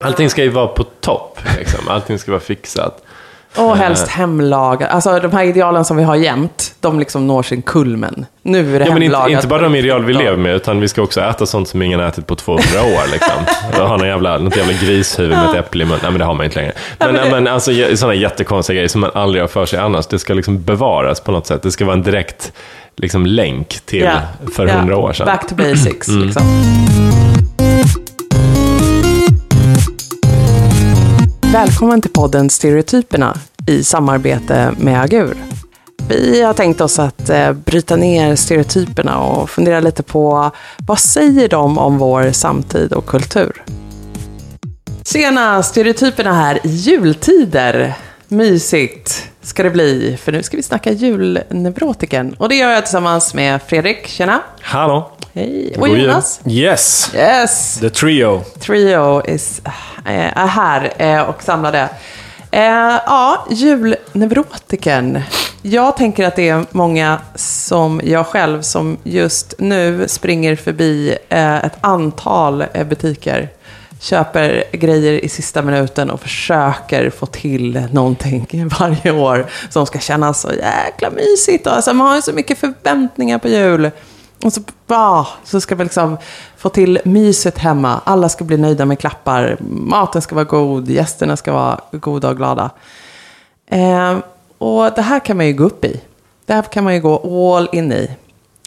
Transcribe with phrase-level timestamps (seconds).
[0.00, 1.88] Allting ska ju vara på topp, liksom.
[1.88, 3.02] Allting ska vara fixat.
[3.56, 4.90] Och helst hemlagat.
[4.90, 8.26] Alltså de här idealen som vi har jämt, de liksom når sin kulmen.
[8.42, 9.28] Nu är det Ja, men hemlagat.
[9.28, 10.18] inte, inte bara de ideal vi Ja.
[10.18, 13.10] lever med, utan vi ska också äta sånt som ingen ätit på 200 år.
[13.12, 13.32] Liksom.
[13.86, 16.00] Ha någon jävla, något jävla grishuvud med ett äpple i munnen.
[16.02, 16.72] Nej, men det har man inte längre.
[16.98, 20.06] Men, men det- men, alltså, sådana jättekonstiga grejer som man aldrig har för sig annars,
[20.06, 21.62] det ska liksom bevaras på något sätt.
[21.62, 22.52] Det ska vara en direkt
[22.96, 24.18] liksom, länk till Ja.
[24.54, 24.74] för Ja.
[24.74, 25.26] 100 år sedan.
[25.26, 26.22] Back to basics, Mm.
[26.22, 26.42] liksom.
[31.52, 35.36] Välkommen till podden Stereotyperna i samarbete med Agur.
[36.08, 40.50] Vi har tänkt oss att eh, bryta ner stereotyperna och fundera lite på
[40.86, 43.62] vad säger de om vår samtid och kultur?
[45.04, 47.94] Tjena, stereotyperna här i jultider.
[48.28, 52.34] Mysigt ska det bli, för nu ska vi snacka julneurotiken.
[52.38, 54.40] Och det gör jag tillsammans med Fredrik, tjena.
[54.60, 55.12] Hallå!
[55.32, 55.74] Hej.
[55.78, 55.88] Och.
[55.88, 56.40] Jonas.
[56.46, 58.42] Yes, Yes, the trio.
[58.60, 61.88] Trio is, äh, är här eh, och samlade.
[62.50, 62.62] Eh,
[63.06, 65.22] ja, julneurotiken.
[65.62, 71.64] Jag tänker att det är många som jag själv som just nu springer förbi eh,
[71.64, 73.48] ett antal eh, butiker.
[74.00, 80.40] Köper grejer i sista minuten och försöker få till någonting varje år som ska kännas
[80.40, 81.66] så jäkla mysigt.
[81.66, 83.90] Och alltså, man har ju så mycket förväntningar på jul.
[84.44, 86.16] Och så, ah, så ska vi liksom
[86.56, 88.00] få till myset hemma.
[88.04, 89.56] Alla ska bli nöjda med klappar.
[89.70, 90.88] Maten ska vara god.
[90.90, 92.70] Gästerna ska vara goda och glada.
[93.66, 94.16] Eh,
[94.58, 96.00] och det här kan man ju gå upp i.
[96.46, 98.10] Det här kan man ju gå all in i.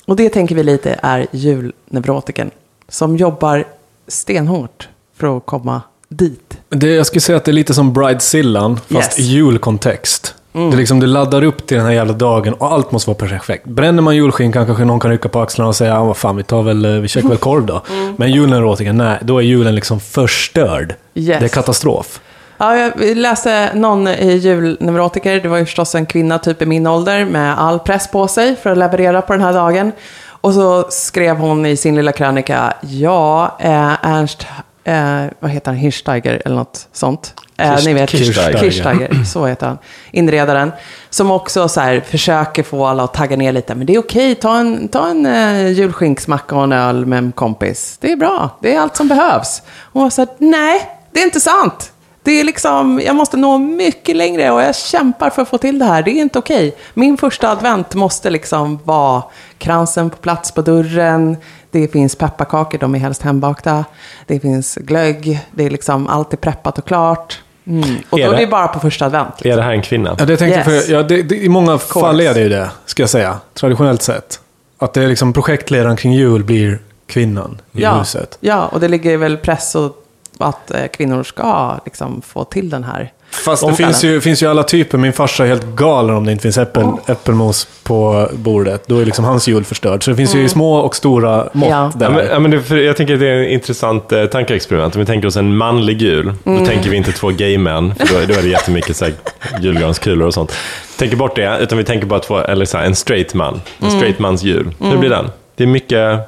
[0.05, 2.51] Och det tänker vi lite är julneurotiken.
[2.89, 3.65] Som jobbar
[4.07, 6.57] stenhårt för att komma dit.
[6.69, 9.19] Det, jag skulle säga att det är lite som Bridezillan, fast Yes.
[9.19, 10.35] i julkontext.
[10.53, 13.17] Det, är liksom, det laddar upp till den här jävla dagen och allt måste vara
[13.17, 13.65] perfekt.
[13.65, 16.43] Bränner man julskinkan kanske någon kan rycka på axlarna och säga ah, vad fan, vi,
[16.43, 17.81] tar väl, eh, vi käkar väl korv då.
[18.17, 20.95] Men julneurotiken, nej, då är julen liksom förstörd.
[21.15, 21.39] Yes.
[21.39, 22.19] Det är katastrof.
[22.57, 26.87] Ja, jag läste någon i julneurotiker, det var ju förstås en kvinna typ i min
[26.87, 29.91] ålder med all press på sig för att leverera på den här dagen.
[30.27, 34.47] Och så skrev hon i sin lilla krönika, ja, eh, Ernst,
[34.83, 37.33] eh, vad heter han, Hirschsteiger eller något sånt.
[37.61, 38.59] Eh, ni vet, Kirchsteiger.
[38.59, 39.77] Kirchsteiger, så heter han.
[40.11, 40.71] Inredaren.
[41.09, 43.75] Som också så här, försöker få alla att tagga ner lite.
[43.75, 47.31] Men det är okej, ta en, ta en eh, julskinksmacka och en öl med en
[47.31, 47.97] kompis.
[48.01, 49.61] Det är bra, det är allt som behövs.
[49.93, 51.91] Hon var så här, nej, det är inte sant.
[52.23, 55.79] Det är liksom, jag måste nå mycket längre och jag kämpar för att få till
[55.79, 56.03] det här.
[56.03, 56.75] Det är inte okej.
[56.93, 59.23] Min första advent måste liksom vara
[59.57, 61.37] kransen på plats på dörren.
[61.71, 63.85] Det finns pepparkakor, de är helst hembakta.
[64.27, 65.39] Det finns glögg.
[65.51, 67.41] Det är liksom, allt är preppat och klart.
[67.67, 67.95] Mm.
[68.09, 69.45] Och Är då är det- det bara på första advent.
[69.45, 70.15] Är det här en kvinna?
[70.19, 70.85] Ja, det tänkte jag Yes.
[70.85, 73.37] för, ja, det, det, I många fall är det ju det, ska jag säga.
[73.53, 74.39] Traditionellt sett.
[74.77, 78.37] Att det är liksom projektledaren kring jul blir kvinnan i ja, huset.
[78.41, 79.95] Ja, och det ligger väl press och
[80.37, 83.11] att eh, kvinnor ska liksom få till den här.
[83.31, 84.97] Fast det finns ju, finns ju alla typer.
[84.97, 88.83] Min farsa är helt galen om det inte finns äppel, äppelmos på bordet.
[88.87, 90.03] Då är liksom hans jul förstörd.
[90.03, 91.91] Så det finns ju små och stora mått Ja.
[91.95, 92.05] där.
[92.05, 94.95] Ja, men, ja, men det, för jag tänker att det är en intressant eh, tankeexperiment.
[94.95, 96.59] Om vi tänker oss en manlig jul, Mm.
[96.59, 99.13] då tänker vi inte två gay män, för då, då är det jättemycket så här,
[99.59, 100.53] julgranskulor och sånt.
[100.97, 103.61] Tänker bort det, utan vi tänker bara två, eller så här, en straight man.
[103.79, 103.99] En Mm.
[103.99, 104.71] straight mans jul.
[104.79, 105.29] Hur blir den?
[105.55, 106.19] Det är mycket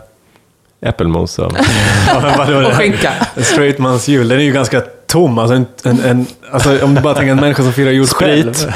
[0.81, 1.51] äppelmos och...
[2.67, 3.11] Och skinka.
[3.35, 4.81] En straight mans jul, den är ju ganska
[5.13, 5.37] tom.
[5.37, 8.55] Alltså, en, en, en, alltså om du bara tänker en människa som firar jul Sprit.
[8.55, 8.73] själv.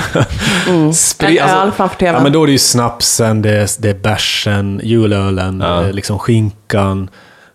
[0.70, 1.42] En Sprit.
[1.42, 2.16] öl framför tvn.
[2.16, 5.84] Ja, men då är det ju snapsen, det är, det är bärsen, julölen, Ja.
[5.84, 7.10] eh, liksom skinkan.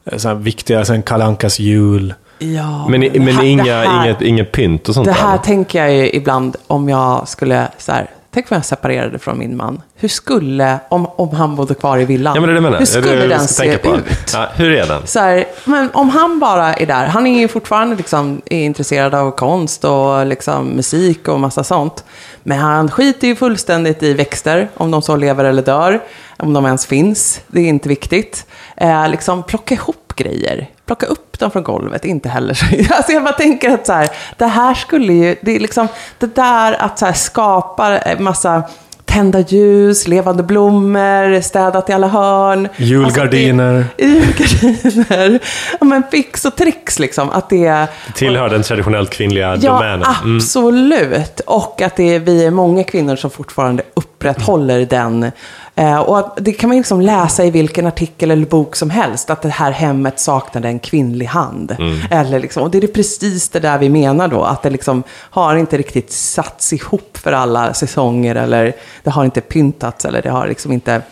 [0.04, 2.15] eh, Så här viktiga, sen Kalle Ankas jul.
[2.38, 5.38] Ja, Men, men här- inga, här- inget, inget pynt och sånt Det här där?
[5.38, 9.56] tänker jag ju ibland om jag skulle, så här, tänk om jag separerade från min
[9.56, 9.82] man.
[9.97, 12.78] Hur skulle, om, om han bodde kvar i villan, Ja, men det menar.
[12.78, 13.88] hur skulle det den se på.
[13.97, 14.04] ut?
[14.32, 15.06] Ja, hur är den?
[15.06, 19.15] Så här, men om han bara är där, han är ju fortfarande liksom, är intresserad
[19.15, 22.04] av konst och liksom, musik och massa sånt.
[22.42, 26.00] Men han skiter ju fullständigt i växter, om de så lever eller dör.
[26.38, 28.47] Om de ens finns, det är inte viktigt.
[28.76, 30.67] Eh, liksom, plocka ihop grejer.
[30.87, 32.67] Plocka upp dem från golvet, inte heller så.
[32.95, 35.89] Alltså jag bara tänker att så här, det här skulle ju, det är liksom,
[36.19, 38.63] det där att så här, skapa massa
[39.04, 42.69] tända ljus, levande blommor, städat i alla hörn.
[42.77, 43.77] Julgardiner.
[43.78, 44.04] Alltså, det-
[44.84, 45.39] julgardiner.
[45.81, 47.31] Ja, men fix och tricks liksom.
[47.31, 47.86] Att det är...
[48.15, 50.03] Tillhör den traditionellt kvinnliga Ja, domänen?
[50.25, 50.36] Mm.
[50.36, 51.41] absolut.
[51.41, 55.33] Och att det är, vi är många kvinnor som fortfarande upprätthåller den.
[55.74, 59.30] Eh, och det kan man liksom läsa i vilken artikel eller bok som helst.
[59.30, 61.77] Att det här hemmet saknade en kvinnlig hand.
[61.78, 61.98] Mm.
[62.10, 64.42] Eller liksom, och det är det precis det där vi menar då.
[64.42, 68.34] Att det liksom har inte riktigt satts ihop för alla säsonger.
[68.34, 68.72] Eller
[69.03, 70.04] det har inte pyntats.
[70.04, 71.03] Eller det har liksom inte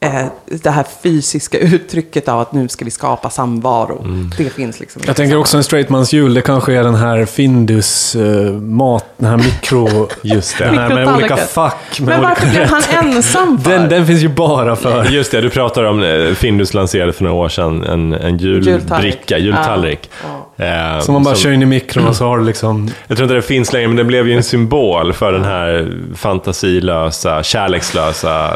[0.00, 0.26] eh,
[0.62, 4.06] det här fysiska uttrycket av att nu ska vi skapa samvaro.
[4.38, 8.16] Det finns liksom Jag tänker också en straightmans jul, det kanske är den här Findus
[8.16, 10.08] uh, mat, den här mikro...
[10.22, 10.80] Just Den det.
[10.80, 12.00] här med olika fack.
[12.00, 13.70] Med Men varför blev han ensam för?
[13.70, 15.04] Den, den finns ju bara för...
[15.04, 19.38] Just det, du pratar om, eh, Findus lanserade för några år sedan en, en julbricka,
[19.38, 20.10] Jultallrik.
[20.56, 22.90] Eh, Som man bara kör in i mikron och så har du liksom...
[23.06, 25.92] Jag tror inte det finns längre, men det blev ju en symbol för den här
[26.16, 28.52] fantasilösa, kärlekslösa,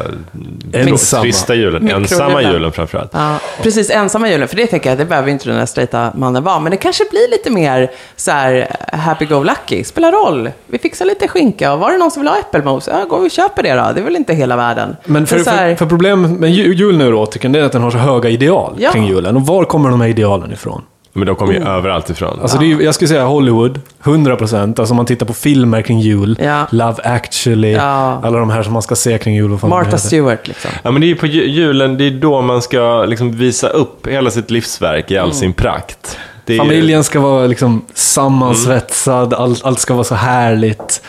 [0.73, 1.23] Ensamma.
[1.33, 1.89] Trista julen.
[1.89, 3.11] Ensamma julen framförallt.
[3.15, 4.49] Ja, precis, ensamma julen.
[4.49, 6.61] För det tänker jag, det behöver inte den där straighta mannen vara.
[6.61, 9.85] Men det kanske blir lite mer så här happy-go-lucky.
[9.85, 10.51] Spelar roll.
[10.67, 12.89] Vi fixar lite skinka och var det någon som vill ha äppelmos?
[12.93, 13.93] Ja, gå och köper det då.
[13.95, 14.97] Det är väl inte hela världen.
[15.05, 17.99] Men för, här, för, för problemet med ju- julneurotiken det är att den har så
[17.99, 18.91] höga ideal Ja.
[18.93, 19.37] kring julen.
[19.37, 20.83] Och var kommer de här idealen ifrån?
[21.15, 22.39] Men de kommer ju överallt ifrån.
[22.43, 24.81] Alltså det är, ju- jag skulle säga Hollywood, 100%.
[24.81, 26.67] Alltså om man tittar på filmer kring jul, Ja.
[26.71, 28.21] Love actually, Ja.
[28.25, 29.51] alla de här som man ska se kring jul.
[29.51, 29.99] vad fan de Martha heter.
[29.99, 30.71] Stewart liksom.
[30.83, 33.69] Ja, men det är ju på ju- julen, det är då man ska liksom visa
[33.69, 35.35] upp hela sitt livsverk i all Mm.
[35.37, 36.19] sin prakt.
[36.45, 41.03] Det är ju- Familjen ska vara liksom sammansvetsad, allt, allt ska vara så härligt.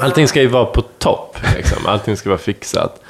[0.00, 1.86] Allting ska ju vara på topp, liksom.
[1.86, 3.00] Allting ska vara fixat.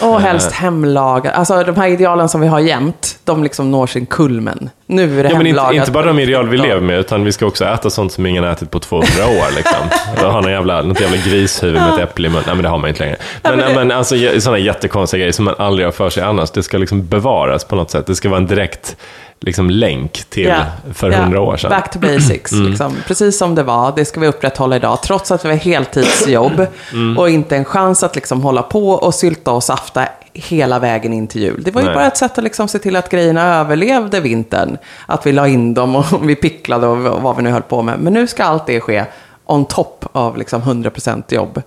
[0.00, 1.34] Och helst hemlagat.
[1.34, 4.70] Alltså de här idealen som vi har jämt, de liksom når sin kulmen.
[4.86, 6.62] Nu är det Ja, men inte, inte bara de ideal vi Ja.
[6.64, 9.56] lever med, utan vi ska också äta sånt som ingen ätit på 200 år.
[9.56, 9.78] Liksom.
[10.32, 12.44] Har någon jävla, något jävla grishuvud med ett äpple i munnen.
[12.46, 13.16] Nej, men det har man inte längre.
[13.42, 16.50] Men, men det- men alltså, sådana jättekonstiga grejer som man aldrig har för sig annars,
[16.50, 18.06] det ska liksom bevaras på något sätt.
[18.06, 18.96] Det ska vara en direkt
[19.42, 20.62] liksom, länk till Ja.
[20.94, 21.18] för Ja.
[21.18, 21.70] 100 år sedan.
[21.70, 22.66] Back to basics, Mm.
[22.66, 22.96] liksom.
[23.06, 23.92] precis som det var.
[23.96, 27.18] Det ska vi upprätthålla idag, trots att vi har heltidsjobb Mm.
[27.18, 31.26] och inte en chans att liksom hålla på och sylta och safta hela vägen in
[31.26, 31.62] till jul.
[31.64, 31.94] Det var ju Nej.
[31.96, 34.76] bara ett sätt att liksom se till att grejerna överlevde vintern.
[35.06, 37.98] Att vi la in dem och vi picklade och vad vi nu höll på med.
[37.98, 39.04] Men nu ska allt det ske
[39.46, 41.62] on top av liksom 100% jobb.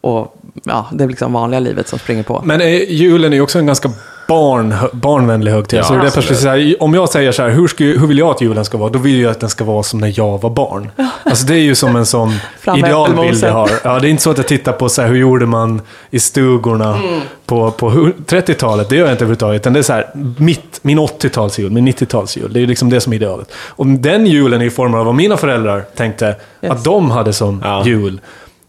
[0.00, 2.42] Och ja, det är liksom vanliga livet som springer på.
[2.44, 3.90] Men eh, julen är ju också en ganska
[4.28, 5.78] barn, barnvänlig högtid.
[5.78, 8.18] Ja, så det perspektivet, så här, om jag säger så här, hur, ska, hur vill
[8.18, 8.90] jag att julen ska vara?
[8.90, 10.90] Då vill jag att den ska vara som när jag var barn.
[11.24, 12.32] Alltså det är ju som en sån
[12.76, 13.70] idealbild jag har.
[13.84, 15.80] Ja, det är inte så att jag tittar på så här, hur gjorde man
[16.10, 17.20] i stugorna Mm.
[17.46, 18.88] på, på hu- 30-talet.
[18.88, 19.62] Det gör jag inte överhuvudtaget.
[19.62, 20.06] Utan det är så här,
[20.38, 22.48] mitt, min 80-talsjul, min 90-talsjul.
[22.52, 23.52] Det är liksom det som är idealet.
[23.54, 26.26] Och den julen är ju formad av vad mina föräldrar tänkte
[26.62, 26.72] Yes.
[26.72, 27.82] att de hade som Ja.
[27.86, 28.20] jul.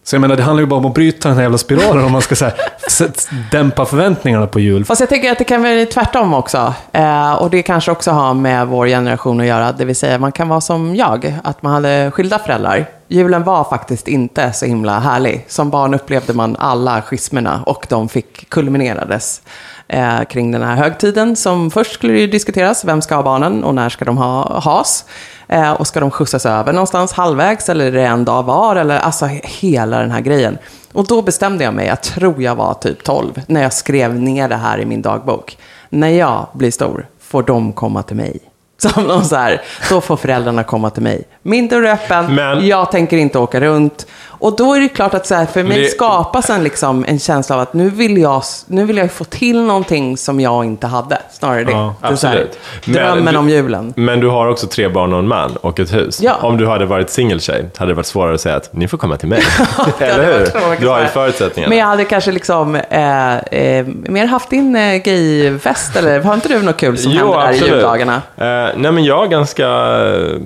[0.10, 2.12] Så jag menar, det handlar ju bara om att bryta den här jävla spiralen om
[2.12, 2.54] man ska så här,
[3.52, 4.86] dämpa förväntningarna på jul.
[4.86, 6.74] Fast jag tänker att det kan vara tvärtom också.
[6.92, 9.72] Eh, och det kanske också har med vår generation att göra.
[9.72, 12.86] Det vill säga, man kan vara som jag, att man hade skilda föräldrar.
[13.08, 15.46] Julen var faktiskt inte så himla härlig.
[15.48, 19.42] Som barn upplevde man alla schismerna och de fick kulminerades
[19.90, 21.36] eh, kring den här högtiden.
[21.36, 25.06] Som först skulle ju diskuteras, vem ska ha barnen och när ska de ha, has?
[25.48, 28.76] Eh, och ska de skjutsas över någonstans halvvägs eller är det en dag var?
[28.76, 30.58] Eller alltså he- hela den här grejen.
[30.94, 34.50] Och då bestämde jag mig, jag tror jag var typ 12, när jag skrev ner
[34.50, 35.58] det här i min dagbok.
[35.90, 38.40] När jag blir stor får de komma till mig.
[38.78, 41.24] Som någon så här, då får föräldrarna komma till mig.
[41.42, 44.06] Min dörr är öppen, Men- jag tänker inte åka runt.
[44.40, 47.20] Och då är det klart att så här, för mig det- skapas en, liksom, en
[47.20, 50.88] känsla av att nu vill, jag, nu vill jag få till någonting som jag inte
[50.88, 51.18] hade.
[51.32, 51.72] Snarare det.
[51.72, 52.60] Ja, det här, Absolut.
[52.86, 53.94] Men drömmen du- om julen.
[53.96, 56.22] Men du har också tre barn och en man och ett hus.
[56.22, 56.36] Ja.
[56.42, 59.18] Om du hade varit singeltjej hade det varit svårare att säga att ni får komma
[59.18, 59.42] till mig.
[60.00, 60.80] Eller hur?
[60.82, 61.10] Du har ju här.
[61.12, 61.70] förutsättningarna.
[61.70, 66.48] Men jag hade kanske liksom eh, eh, mer haft din eh, gayfest, eller har inte
[66.50, 68.22] du något kul som händer där i juldagarna?
[68.38, 68.46] Eh,
[68.78, 70.40] nej men jag har ganska eh,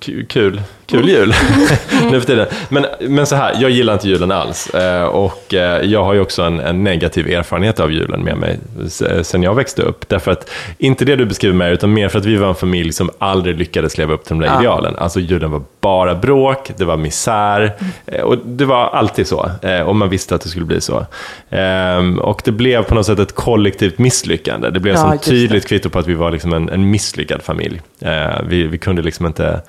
[0.00, 1.34] ku- kul, kul jul
[2.10, 2.46] nu för tiden.
[2.68, 4.70] Men, men så här, jag gillar inte julen alls.
[4.70, 8.58] Eh, och eh, jag har ju också en, en negativ erfarenhet av julen med mig
[8.86, 10.08] s- sen jag växte upp.
[10.08, 12.92] Därför att, inte det du beskriver med utan mer för att vi var en familj
[12.92, 14.60] som aldrig lyckades leva upp till de där Ja.
[14.60, 14.94] idealen.
[14.98, 17.72] Alltså julen var bara bråk, det var misär.
[18.06, 19.50] eh, Och det var alltid så.
[19.62, 21.06] eh, Och man visste att det skulle bli så.
[21.50, 24.70] Ehm, Och det blev på något sätt ett kollektivt misslyckande.
[24.70, 25.18] Det blev Ja, det.
[25.18, 27.80] tydligt kvitto på att vi var liksom en, en misslyckad familj.
[28.00, 29.60] Eh, vi, vi kunde liksom inte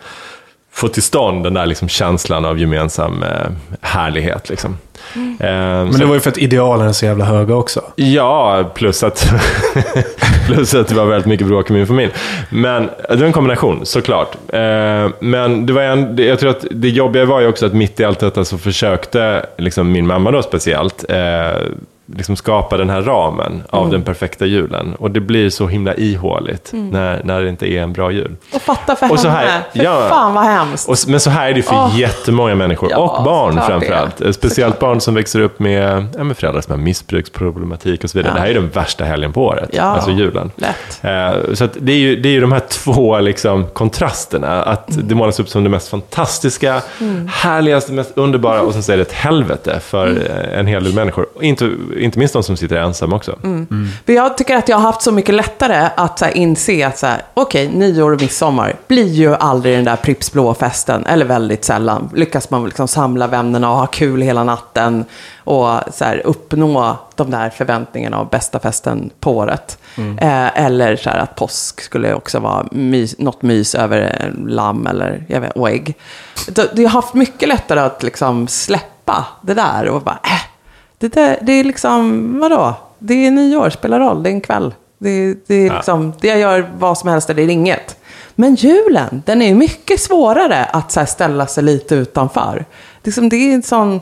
[0.77, 3.29] få till stånd den där liksom känslan av gemensam eh,
[3.81, 4.50] härlighet.
[4.50, 4.77] Liksom.
[5.15, 5.38] Mm.
[5.39, 5.48] Eh,
[5.84, 7.81] Men så- det var ju för att idealen är så jävla höga också.
[7.96, 9.31] Ja, plus att,
[10.48, 12.12] plus att det var väldigt mycket bråk i min familj.
[12.50, 14.36] Men det var en kombination, såklart.
[14.53, 18.00] Eh, Men det var en, jag tror att det jobbiga var ju också att mitt
[18.00, 21.62] i allt detta så försökte liksom min mamma då speciellt eh,
[22.16, 24.96] liksom skapa den här ramen av den perfekta julen.
[25.00, 28.36] Och det blir så himla ihåligt när, när det inte är en bra jul.
[28.54, 29.50] Och fatta för Och så henne.
[29.52, 30.08] här- För ja.
[30.10, 30.90] fan vad hemskt.
[30.90, 32.00] Och, men så här är det för Åh.
[32.00, 34.22] jättemånga människor, Ja, och barn såklart framförallt.
[34.22, 34.32] är.
[34.32, 38.32] Speciellt barn som växer upp med, ja, med föräldrar som har missbruksproblematik och så vidare.
[38.32, 38.36] Ja.
[38.36, 39.84] Det här är den värsta helgen på året, Ja.
[39.84, 40.52] alltså julen.
[40.56, 41.00] Lätt.
[41.04, 44.64] Eh, Så det, är ju, det är ju de här två liksom, kontrasterna.
[44.64, 45.08] Att Mm.
[45.08, 46.82] det målas upp som det mest fantastiska,
[47.30, 50.22] härligaste, mest underbara och sen så är det ett helvete för Mm.
[50.24, 51.26] eh, en hel del människor.
[51.42, 53.39] Inte inte minst de som sitter ensamma också.
[54.06, 56.98] För jag tycker att jag har haft så mycket lättare att så här, inse att
[56.98, 61.25] så här, okej, nyår och midsommar blir ju aldrig den där Pripps blå festen, eller
[61.25, 62.10] väldigt sällan.
[62.16, 65.06] Lyckas man liksom samla vännerna och ha kul hela natten
[65.38, 69.77] och så här, uppnå de där förväntningarna av bästa festen på året.
[70.22, 74.88] Eh, eller så här, att påsk skulle också vara mys, något mys över eh, lamm
[74.88, 75.96] eller jag vet, och ägg.
[76.48, 80.42] Det- Jag har haft mycket lättare att liksom släppa det där och bara, äh,
[81.00, 82.74] det, där, det är liksom, vadå?
[83.00, 84.74] Det är nyår, spelar roll, det är en kväll.
[84.98, 87.98] Det, det är liksom, det jag gör vad som helst eller det är inget.
[88.36, 92.66] Men julen, den är mycket svårare att så ställa sig lite utanför.
[93.04, 94.01] Liksom, det är en sån,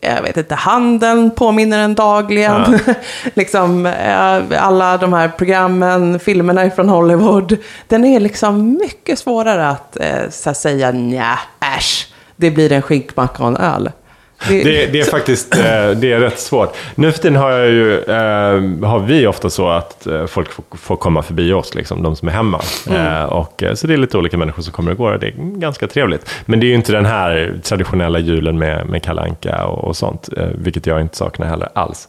[0.00, 2.78] jag vet inte, handeln påminner en dagligen.
[3.34, 7.56] liksom, eh, alla de här programmen, filmerna från Hollywood.
[7.88, 11.38] Den är liksom mycket svårare att eh, så här, säga nja,
[11.76, 13.90] äsch, det blir en skinkmacka och en öl.
[14.48, 16.76] Det- Det, det är faktiskt eh, det är rätt svårt.
[16.94, 20.96] Nu för tiden har, jag ju, eh, har vi ofta så att eh, folk får,
[20.96, 22.60] komma förbi oss, liksom, de som är hemma.
[22.90, 25.34] Eh, och, så det är lite olika människor som kommer och går och det är
[25.36, 26.30] ganska trevligt.
[26.46, 30.28] Men det är ju inte den här traditionella julen med, med kalanka och, och sånt,
[30.54, 32.08] vilket jag inte saknar heller alls.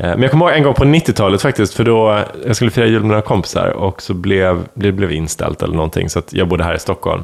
[0.00, 3.00] Men jag kommer ihåg en gång på 90-talet faktiskt, för då jag skulle fira jul
[3.00, 6.74] med några kompisar och så blev det blev inställt eller någonting, så jag bodde här
[6.74, 7.22] i Stockholm.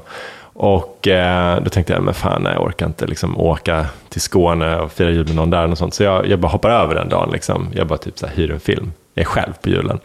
[0.57, 4.77] Och eh, då tänkte jag, men fan nej, jag orkar inte liksom, åka till Skåne
[4.77, 5.71] och fira jul med någon där.
[5.71, 5.95] Och sånt.
[5.95, 7.31] Så jag, jag bara hoppar över den dagen.
[7.33, 7.69] Liksom.
[7.75, 8.93] Jag bara typ så här, hyr en film.
[9.15, 9.99] Jag är själv på julen.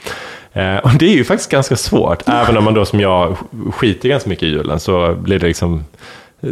[0.54, 2.24] Eh, och det är ju faktiskt ganska svårt.
[2.26, 3.38] Även om man då som jag
[3.74, 5.86] skiter ganska mycket i julen så blir det liksom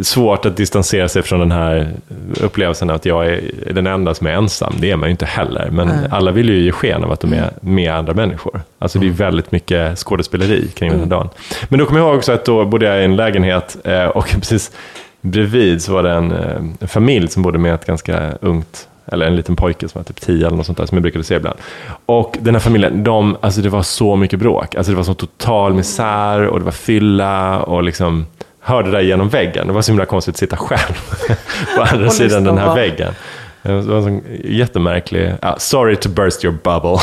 [0.02, 1.92] svårt att distansera sig från den här
[2.40, 3.40] upplevelsen att jag är
[3.72, 4.74] den enda som är ensam.
[4.80, 5.68] Det är man ju inte heller.
[5.70, 8.60] Men alla vill ju ge sken av att de är med andra människor.
[8.78, 11.28] Alltså det är väldigt mycket skådespeleri kring den här dagen.
[11.68, 14.28] Men då kommer jag ihåg också att då bodde jag i en lägenhet eh, och
[14.34, 14.72] precis
[15.20, 19.26] bredvid så var det en, eh, en familj som bodde med ett ganska ungt eller
[19.26, 21.34] en liten pojke som var typ 10 eller något sånt där, som jag brukade se
[21.34, 21.58] ibland.
[22.06, 24.74] Och den här familjen, de, alltså det var så mycket bråk.
[24.74, 28.26] Alltså det var så total misär och det var fylla och liksom
[28.68, 29.66] hörde det där genom väggen.
[29.66, 31.00] Det var så himla konstigt att sitta själv
[31.76, 33.14] på andra sidan den här väggen.
[33.62, 35.32] Det var en sån jättemärklig...
[35.42, 36.98] Ja, sorry to burst your bubble.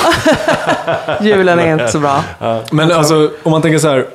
[1.29, 2.24] Julen är inte så bra.
[2.72, 4.05] Men alltså, om man tänker så här.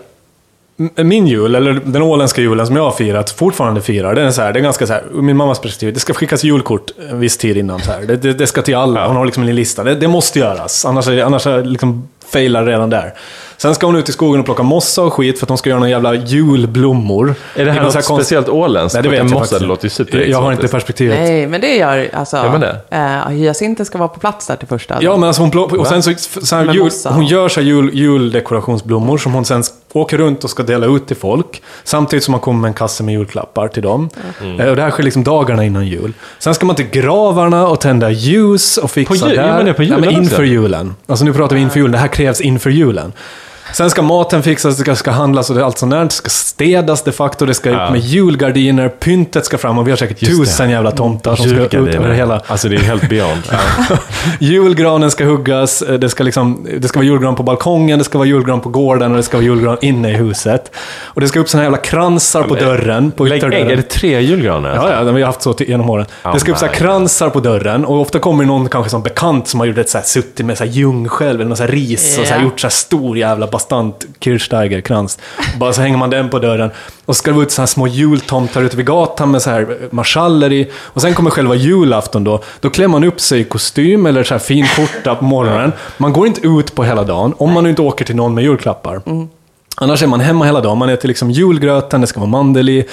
[0.97, 4.43] Min jul, eller den åländska julen som jag har firat, fortfarande firar, den är så
[4.43, 7.21] här, det är ganska så här, ur min mammas perspektiv, det ska skickas julkort en
[7.21, 7.81] viss tid innan.
[7.81, 8.01] Så här.
[8.01, 9.85] Det, det, det ska till alla, hon har liksom en lista.
[9.85, 13.15] Det, det måste göras, annars, är, annars är liksom failar redan där.
[13.57, 15.71] Sen ska hon ut i skogen och plocka mossa och skit för att hon ska
[15.71, 17.35] göra några jävla julblommor.
[17.57, 18.95] Är det här någon något konst- speciellt åländskt?
[18.95, 20.31] Nej, det vet jag faktiskt det låter ju inte.
[20.31, 20.73] Jag har inte superexotiskt.
[20.73, 21.19] perspektivet.
[21.19, 22.37] Nej, men det gör alltså...
[22.37, 22.77] Gör man det?
[22.91, 24.99] Eh, hyacinten ska vara på plats där till första.
[25.01, 27.11] Ja, men alltså hon, plock- och sen så, så här, jul, mossa.
[27.11, 31.07] hon gör så här jul, juldekorationsblommor som hon sen åker runt och ska dela ut
[31.07, 31.63] till folk.
[31.85, 34.09] Samtidigt som man kommer med en kasse med julklappar till dem.
[34.43, 34.61] Mm.
[34.61, 36.13] Eh, Och det här sker liksom dagarna innan jul.
[36.39, 39.37] Sen ska man till gravarna och tända ljus och fixa På jul?
[39.37, 39.53] där.
[39.57, 40.33] Man det på julen Nej, men också?
[40.33, 40.95] inför julen.
[41.07, 41.93] Alltså nu pratar vi inför julen.
[41.93, 43.13] Det här krävs inför julen.
[43.73, 46.05] Sen ska maten fixas, det ska, handlas och det, allt sånt där.
[46.05, 47.85] Det ska städas de facto, det ska Ja.
[47.87, 50.45] upp med julgardiner, pyntet ska fram och vi har säkert Just det.
[50.47, 52.41] tusen jävla tomtar som ska ut över hela...
[52.47, 53.43] Alltså det är helt beyond.
[53.51, 53.97] Ja.
[54.39, 58.19] Julgranen ska huggas, eh, det ska, liksom, det ska vara julgran på balkongen, det ska
[58.19, 60.71] vara julgran på gården och det ska vara julgran inne i huset.
[61.05, 63.11] Och det ska upp såna jävla kransar på dörren.
[63.11, 63.71] På ytterdörren.
[63.71, 64.75] är det tre julgranar?
[64.75, 66.07] Ja, ja, det har vi haft så till- genom åren.
[66.25, 68.91] Oh det ska upp så här my kransar på dörren och ofta kommer någon kanske
[68.91, 71.59] som bekant som har gjort ett så här, suttit med så här ljungskälv eller något
[71.59, 75.19] så här ris och så här, gjort så här stor jävla bastant Kirchsteiger-krans.
[75.59, 76.71] Bara så hänger man den på dörren.
[77.05, 79.51] Och så ska det vara ut så här små jultomtar ute vid gatan med så
[79.51, 80.71] här eh, marschaller i.
[80.77, 82.43] Och sen kommer själva julafton då.
[82.61, 85.73] Då klär man upp sig i kostym eller så här fin skjorta på morgonen.
[85.97, 88.45] Man går inte ut på hela dagen om man nu inte åker till någon med
[88.45, 89.03] julklappar.
[89.77, 90.79] Annars är man hemma hela dagen.
[90.79, 92.85] Man äter liksom julgröten, det ska vara mandel i.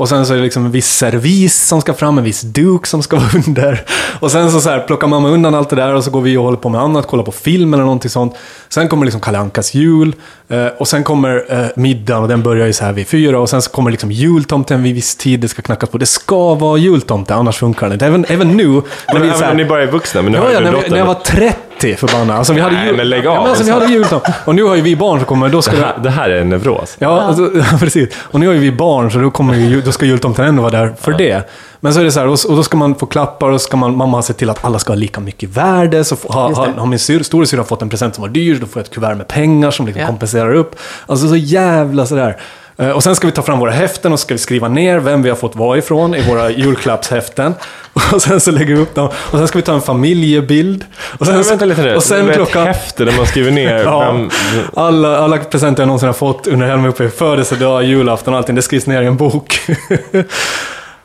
[0.00, 2.86] Och sen så är det liksom en viss servis som ska fram, en viss duk
[2.86, 3.84] som ska vara under.
[4.20, 6.36] Och sen så, så här plockar mamma undan allt det där och så går vi
[6.36, 8.34] och håller på med annat, kollar på film eller någonting sånt.
[8.68, 10.14] Sen kommer liksom Kalle Ankas jul.
[10.48, 13.40] Eh, och sen kommer eh, middagen och den börjar ju så här vid fyra.
[13.40, 15.98] Och sen så kommer liksom jultomten vid viss tid, det ska knackas på.
[15.98, 18.06] Det ska vara jultomte, annars funkar det inte.
[18.06, 20.38] Även, även nu, när vi även så här- om ni bara är vuxna, men nu
[20.38, 22.36] Ja, har ja när, när jag var 30 förbannad.
[22.36, 22.96] Alltså, vi hade Nej, jul...
[22.96, 23.34] men lägg av.
[23.34, 24.34] Ja, men alltså, vi hade jultomte.
[24.44, 26.40] Och nu har ju vi barn som kommer, då ska det, här, det här är
[26.40, 26.96] en nevros.
[26.98, 28.08] Ja, alltså, precis.
[28.22, 30.72] Och nu har ju vi barn, så då, kommer ju, då ska jultomten ändå vara
[30.80, 31.48] där för det.
[31.82, 33.76] Men så är det så här, och, och då ska man få klappar och ska
[33.76, 36.04] man, mamma se till att alla ska ha lika mycket värde.
[36.04, 36.80] Så få- ha, Just ha, det.
[36.80, 39.14] har min syr, storasyrra fått en present som var dyr, då får jag ett kuvert
[39.14, 40.06] med pengar som liksom Ja.
[40.06, 40.76] kompenserar upp.
[41.06, 42.36] Alltså så jävla sådär.
[42.80, 45.22] Eh, Och sen ska vi ta fram våra häften och ska vi skriva ner vem
[45.22, 47.54] vi har fått vad ifrån i våra julklappshäften.
[48.12, 49.06] Och sen så lägger vi upp dem.
[49.14, 50.84] Och sen ska vi ta en familjebild.
[51.18, 51.96] Och sen, vänta lite nu.
[51.96, 52.62] och sen Med klockan...
[52.68, 54.30] ett häfte där man skriver ner Ja, vem...
[54.76, 58.62] alla, alla presenter jag någonsin har fått under hela min födelsedag, julafton och allting, det
[58.62, 59.60] skrivs ner i en bok.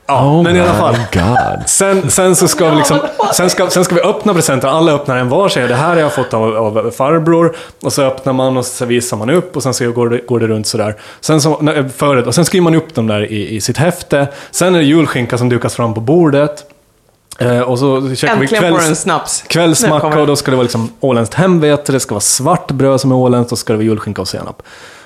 [0.08, 0.96] Ja, men i alla fall.
[1.14, 1.70] God.
[1.70, 3.00] Sen, sen så ska vi liksom,
[3.34, 4.70] sen ska, sen ska vi öppna presenten.
[4.70, 7.56] Alla öppnar en var säger det här har jag fått av, av farbror.
[7.82, 10.40] Och så öppnar man och så visar man upp och sen så går det, går
[10.40, 10.96] det runt sådär.
[11.22, 14.28] Sen, så, nej, förut, och sen skriver man upp dem där i, i sitt häfte.
[14.52, 16.64] Sen är det julskinka som dukas fram på bordet.
[17.40, 21.36] Eh, och så käkar vi Äntligen kvälls, kvällsmacka och då ska det vara liksom åländskt
[21.36, 24.22] hemvete, det ska vara svart bröd som är åländskt och så ska det vara julskinka
[24.22, 24.64] och senap.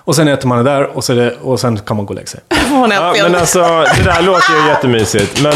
[0.09, 2.15] Och sen äter man det där och, så det, och sen kan man gå och
[2.15, 2.39] lägga sig.
[2.69, 3.59] Ja, men alltså,
[3.97, 5.41] det där låter ju jättemysigt.
[5.43, 5.53] Men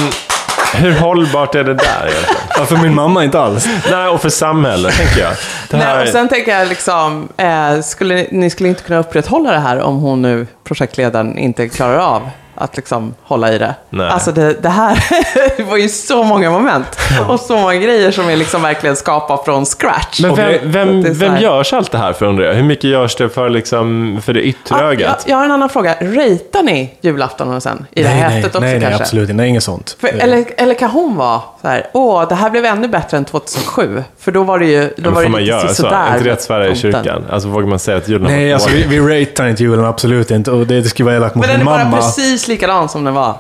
[0.74, 2.36] hur hållbart är det där egentligen?
[2.57, 3.67] Ja, för min mamma inte alls.
[3.91, 5.31] Nej, och för samhället, tänker jag.
[5.69, 9.00] Det här, Nej, och sen tänker jag liksom, eh, skulle, ni- ni skulle inte kunna
[9.00, 12.29] upprätthålla det här om hon nu, projektledaren, inte klarar av
[12.63, 13.75] att liksom hålla i det.
[13.89, 14.10] Nej.
[14.10, 15.03] Alltså det, det här
[15.58, 19.43] det var ju så många moment och så många grejer som är liksom verkligen skapade
[19.46, 20.22] från scratch.
[20.22, 22.53] men vem, vem, vem görs allt det här för undrar jag?
[22.53, 25.24] Hur mycket görs det för, liksom, för det yttre jag, ögat?
[25.27, 25.96] jag har en annan fråga.
[26.01, 27.86] Ratear ni julafton och sen?
[27.91, 29.03] I det här nej, också nej, nej, kanske?
[29.03, 29.34] absolut inte.
[29.34, 29.98] Nej, inget sånt.
[30.00, 33.25] För, eller, eller kan hon vara så här, åh, det här blev ännu bättre än
[33.25, 34.03] 2007?
[34.20, 35.74] För då var det ju, då Ja, var det man lite göra så?
[35.75, 37.25] sådär Är inte att svära i kyrkan?
[37.29, 40.51] Alltså vågar man säga att julen Nej, alltså vi, vi ratear inte julen, absolut inte.
[40.51, 41.98] Och det, det skulle vara elakt mot Men den min är bara mamma.
[41.98, 43.36] precis likadan som den var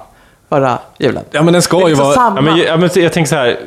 [0.49, 1.23] förra julen.
[1.31, 2.13] Ja, men den ska ju vara...
[2.13, 2.35] samma.
[2.35, 3.57] Ja, men, ja, men jag tänker så här,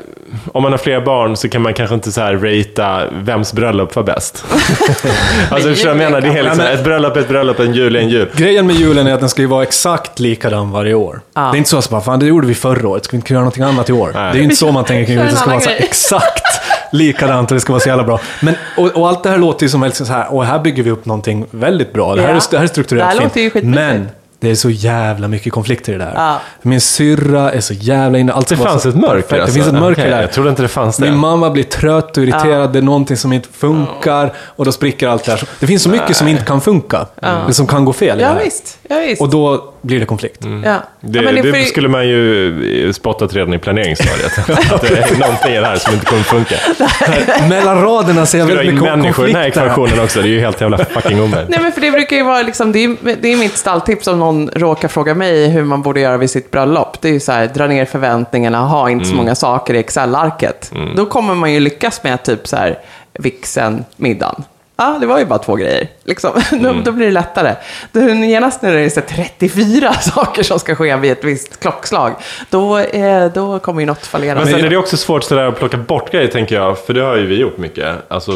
[0.52, 3.96] om man har flera barn så kan man kanske inte så här ratea vems bröllop
[3.96, 4.44] var bäst.
[5.50, 6.20] alltså förstår jag menar?
[6.20, 8.28] Det är liksom, ett bröllop är ett bröllop, en jul är en jul.
[8.36, 11.20] Grejen med julen är att den ska ju vara exakt likadan varje år.
[11.34, 11.40] Ja.
[11.40, 13.28] Det är inte så att bara, fan det gjorde vi förra året, ska vi inte
[13.28, 14.10] kunna göra någonting annat i år?
[14.14, 14.32] Nej.
[14.32, 16.60] Det är inte så man tänker kring det, det ska vara så här exakt
[16.92, 18.20] likadant och det ska vara så jävla bra.
[18.42, 20.82] Men, och, och allt det här låter ju som väldigt så här, och här bygger
[20.82, 22.14] vi upp någonting väldigt bra.
[22.14, 22.36] Det här, Ja.
[22.36, 23.54] är, det här är strukturerat Det här fint.
[23.54, 23.70] låter ju.
[23.70, 24.08] Men
[24.40, 26.14] det är så jävla mycket konflikter i det här.
[26.14, 26.40] Ja.
[26.62, 28.32] Min syrra är så jävla inne.
[28.32, 29.32] Allt Det fanns så ett mörker perfekt.
[29.32, 29.46] alltså.
[29.46, 30.20] Det finns ett mörker Okej, där.
[30.20, 31.10] Jag trodde inte det fanns det.
[31.10, 35.08] Min mamma blir trött och irriterad, det är någonting som inte funkar och då spricker
[35.08, 35.48] allt det här.
[35.60, 38.28] Det finns så mycket som inte kan funka, eller som kan gå fel i det
[38.28, 38.44] Ja här.
[38.44, 39.22] visst, ja, visst.
[39.22, 40.38] Och då blir det konflikt.
[40.64, 40.82] ja.
[41.00, 44.38] Det, ja, men det, det, är för- skulle man ju spottat redan i planeringsstadiet.
[44.72, 46.54] att det är någonting i det här som inte kommer funka.
[47.48, 49.64] Mellan raderna ser jag väldigt mycket människor i den här konflikter.
[49.66, 50.22] ekvationen också?
[50.22, 51.48] Det är ju helt jävla fucking omöjligt.
[51.50, 54.18] Nej men för det brukar ju vara liksom, det är, det är mitt stalltips om
[54.18, 57.00] någon råkar fråga mig hur man borde göra vid sitt bröllop.
[57.00, 59.24] Det är ju så här, dra ner förväntningarna, ha inte så Mm.
[59.24, 60.72] många saker i Excel-arket.
[60.96, 62.78] Då kommer man ju lyckas med typ så här,
[63.18, 64.44] vixen, middagen.
[64.78, 65.88] Ja, det var ju bara två grejer.
[66.04, 66.30] Liksom.
[66.52, 66.84] Mm.
[66.84, 67.54] då blir det lättare.
[67.92, 71.60] Då, genast när det är så här 34 saker som ska ske vid ett visst
[71.60, 72.12] klockslag,
[72.50, 74.34] då, eh, då kommer ju något fallera.
[74.34, 76.78] Men sen är det också svårt sådär att plocka bort grejer, tänker jag.
[76.78, 77.96] För det har ju vi gjort mycket.
[78.08, 78.32] Alltså,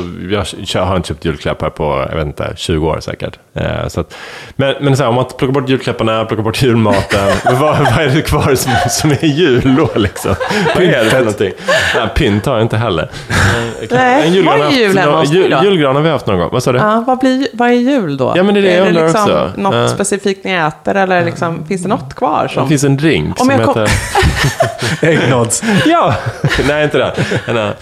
[0.74, 3.38] jag har inte köpt julklappar på, jag vet inte, 20 år säkert.
[3.54, 4.16] Eh, så att,
[4.56, 7.30] men men så här, om man plockar bort julklapparna, plockar bort julmaten.
[7.44, 10.34] vad, vad är det kvar som, som är jul då liksom?
[10.74, 11.52] Vad är det för någonting?
[11.96, 13.10] Nej, pynt har jag inte heller.
[13.28, 15.56] Nej, vad är har jag jul haft- hemma hos jul?
[15.64, 16.48] Julgran har vi haft någon gång.
[16.52, 16.78] Vad sa du?
[16.78, 18.32] Ja, vad, blir, vad är jul då?
[18.36, 19.50] Ja, men det är det jag undrar liksom också.
[19.56, 19.88] något Ja.
[19.88, 22.42] specifikt ni äter eller liksom, finns det något kvar?
[22.48, 22.68] Det Som...
[22.68, 23.74] finns en drink Om som jag kom-
[25.00, 25.08] heter...
[25.08, 25.62] Eggnods.
[25.86, 26.14] Ja!
[26.68, 27.10] Nej, inte den.
[27.46, 27.74] Den här,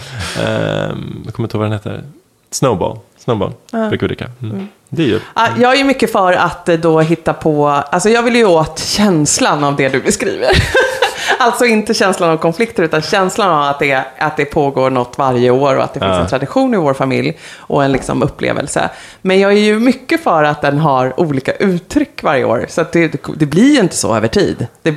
[0.45, 2.03] ehm, jag kommer inte ihåg vad den heter.
[2.51, 2.97] Snowball.
[3.17, 4.25] Snowball brukar vi dricka.
[4.41, 4.67] Mm.
[4.89, 5.19] Det är.
[5.35, 8.45] Ja, jag är ju mycket för att eh, då hitta på, alltså jag vill ju
[8.45, 10.49] åt känslan av det du beskriver.
[11.39, 15.49] alltså inte känslan av konflikter utan känslan av att det, att det pågår något varje
[15.51, 16.19] år och att det finns Ja.
[16.21, 18.89] en tradition i vår familj och en liksom upplevelse.
[19.21, 22.65] Men jag är ju mycket för att den har olika uttryck varje år.
[22.69, 24.67] Så det, det blir ju inte så över tid.
[24.81, 24.95] Det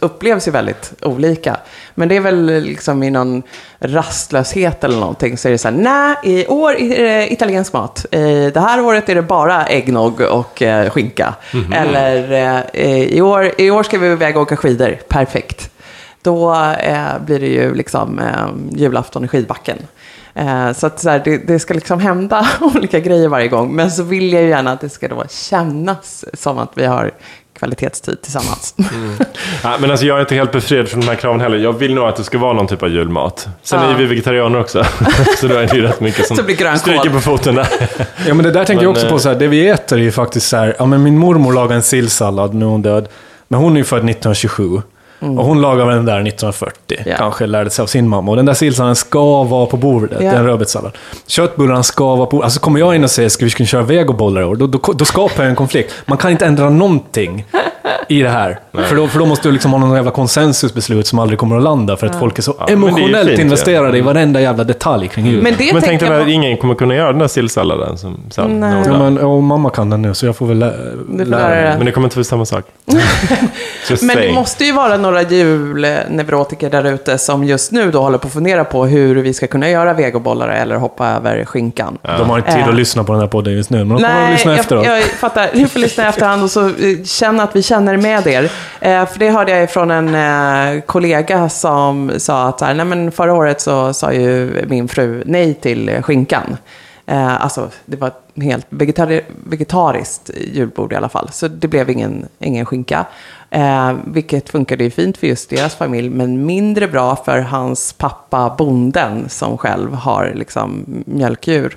[0.00, 1.56] upplevs ju väldigt olika.
[1.98, 3.42] Men det är väl liksom i någon
[3.78, 8.06] rastlöshet eller någonting så är det så här, nej, i år är det italiensk mat.
[8.10, 11.34] Det här året är det bara äggnog och eh, skinka.
[11.74, 12.32] Eller
[12.72, 14.98] eh, i, år, i år ska vi iväg och åka skidor.
[15.08, 15.70] Perfekt.
[16.22, 18.20] Då eh, blir det ju liksom
[18.70, 19.78] julafton i skidbacken.
[20.74, 23.74] Så att så här, det, det ska liksom hända olika grejer varje gång.
[23.74, 27.10] Men så vill jag ju gärna att det ska då kännas som att vi har
[27.58, 28.74] kvalitetstid tillsammans.
[29.62, 31.56] Ja, men alltså, jag är inte helt befriad från de här kraven heller.
[31.58, 33.48] Jag vill nog att det ska vara någon typ av julmat.
[33.62, 33.90] Sen Ja.
[33.90, 34.84] är vi vegetarianer också.
[35.40, 36.36] så då är det ju rätt mycket som
[36.78, 37.54] stryker på foten.
[37.54, 37.68] där.
[38.26, 39.98] Ja men det där tänker Men, jag också eh, på, så här, det vi äter
[39.98, 42.82] är ju faktiskt så här, ja men min mormor lagade en sillsallad, nu är hon
[42.82, 43.08] död.
[43.48, 44.82] Men hon är ju född 1927.
[45.20, 47.10] Och hon lagade den där 1940, Mm.
[47.10, 47.16] Ja.
[47.18, 48.30] kanske lärde sig av sin mamma.
[48.30, 50.18] Och den där sillsalladen ska vara på bordet, Ja.
[50.18, 50.92] det är en rödbetssallad.
[51.26, 54.40] Köttbullarna ska vara på Alltså kommer jag in och säger, ska vi kunna köra vegobollar
[54.40, 54.56] i år?
[54.56, 55.92] Då, då, då skapar jag en konflikt.
[56.06, 57.44] Man kan inte ändra någonting
[58.08, 58.60] i det här.
[58.72, 61.62] För då, för då måste du liksom ha någon jävla konsensusbeslut som aldrig kommer att
[61.62, 63.44] landa, för att folk är så Ja, det är emotionellt fint, ja.
[63.44, 65.44] investerade i varenda jävla detalj kring julen.
[65.44, 68.20] Men det Men tänk dig jag att ingen kommer kunna göra den där sillsalladen som.
[68.36, 68.72] Nej.
[68.74, 70.72] hon Ja, men, och mamma kan den nu, så jag får väl lä-
[71.18, 71.76] får lära mig.
[71.76, 72.64] Men det kommer inte bli samma sak.
[74.02, 78.26] Men det måste ju vara några julneurotiker där ute som just nu då håller på
[78.26, 81.98] att fundera på hur vi ska kunna göra vegobollar eller hoppa över skinkan.
[82.02, 82.68] De har inte tid Eh.
[82.68, 84.84] att lyssna på den här podden just nu, men de kommer att lyssna jag, efteråt.
[84.86, 85.48] jag fattar.
[85.52, 86.72] Du får lyssna i efterhand och så eh,
[87.04, 88.50] känna att vi känner känner med er.
[88.80, 93.12] Eh, för det hörde jag från en eh, kollega som sa att här, nej, men
[93.12, 96.56] förra året så sa ju min fru nej till skinkan.
[97.06, 101.28] Eh, alltså, det var ett helt vegetari vegetariskt julbord i alla fall.
[101.32, 103.06] Så det blev ingen, ingen skinka.
[103.50, 108.54] Eh, vilket funkade ju fint för just deras familj, men mindre bra för hans pappa,
[108.58, 111.76] bonden, som själv har liksom mjölkdjur,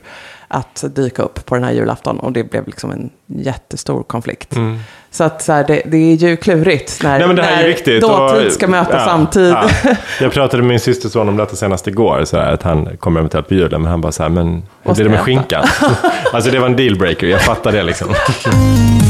[0.53, 2.19] att dyka upp på den här julafton.
[2.19, 4.55] Och det blev liksom en jättestor konflikt.
[4.55, 4.79] Mm.
[5.11, 8.01] Så att så här, det, det är ju klurigt när, Nej, när är viktigt.
[8.01, 9.51] dåtid Och- ska möta ja, samtid.
[9.51, 9.69] ja.
[10.21, 13.47] Jag pratade med min systerson om detta senast igår, så här, att han kommer eventuellt
[13.47, 15.63] på julen, men han bara så här, men hur blir det med skinkan?
[16.33, 18.07] alltså det var en dealbreaker, jag fattar det liksom.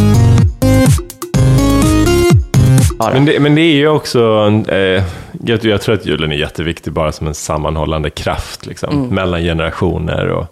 [3.14, 5.04] Men det, men det är ju också, eh,
[5.44, 10.28] jag, jag tror att julen är jätteviktig bara som en sammanhållande kraft liksom, mellan generationer
[10.28, 10.46] och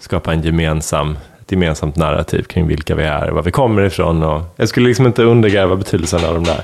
[0.00, 4.22] skapa en gemensam, ett gemensamt narrativ kring vilka vi är, var vi kommer ifrån.
[4.22, 6.62] Och jag skulle liksom inte undergräva betydelsen av de där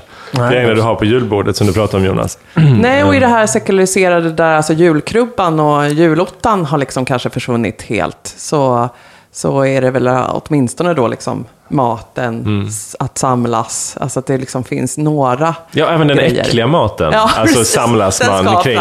[0.49, 2.39] grejerna du har på julbordet som du pratar om Jonas.
[2.81, 7.81] Nej, och i det här sekulariserade där alltså julkrubban och julottan har liksom kanske försvunnit
[7.81, 8.33] helt.
[8.37, 8.89] Så,
[9.31, 12.67] så är det väl åtminstone då liksom maten, Mm.
[12.99, 13.97] att samlas.
[13.99, 16.41] Alltså att det liksom finns några Ja, även den grejer.
[16.41, 17.09] äckliga maten.
[17.13, 17.73] Ja, alltså precis.
[17.73, 18.79] samlas Den man kring.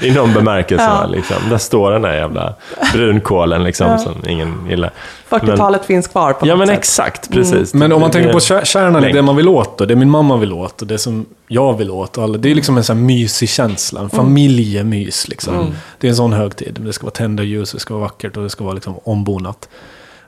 [0.00, 0.84] I någon bemärkelse.
[0.84, 1.06] Ja.
[1.06, 1.36] Liksom.
[1.50, 2.54] Där står den där jävla
[2.92, 3.98] brunkålen liksom, Ja.
[3.98, 4.90] som ingen gillar.
[5.28, 6.78] 40-talet finns kvar på Ja, något men sätt.
[6.78, 7.30] exakt.
[7.30, 7.74] Precis.
[7.74, 10.36] Men om man tänker på kärnan i det man vill åt, och det min mamma
[10.36, 12.18] vill åt och det som jag vill åt.
[12.18, 15.28] Alla, det är liksom en sån här mysig känsla, en familjemys.
[15.28, 15.74] Liksom.
[15.98, 16.78] Det är en sån högtid.
[16.80, 19.68] Det ska vara tända ljus, det ska vara vackert och det ska vara liksom ombonat.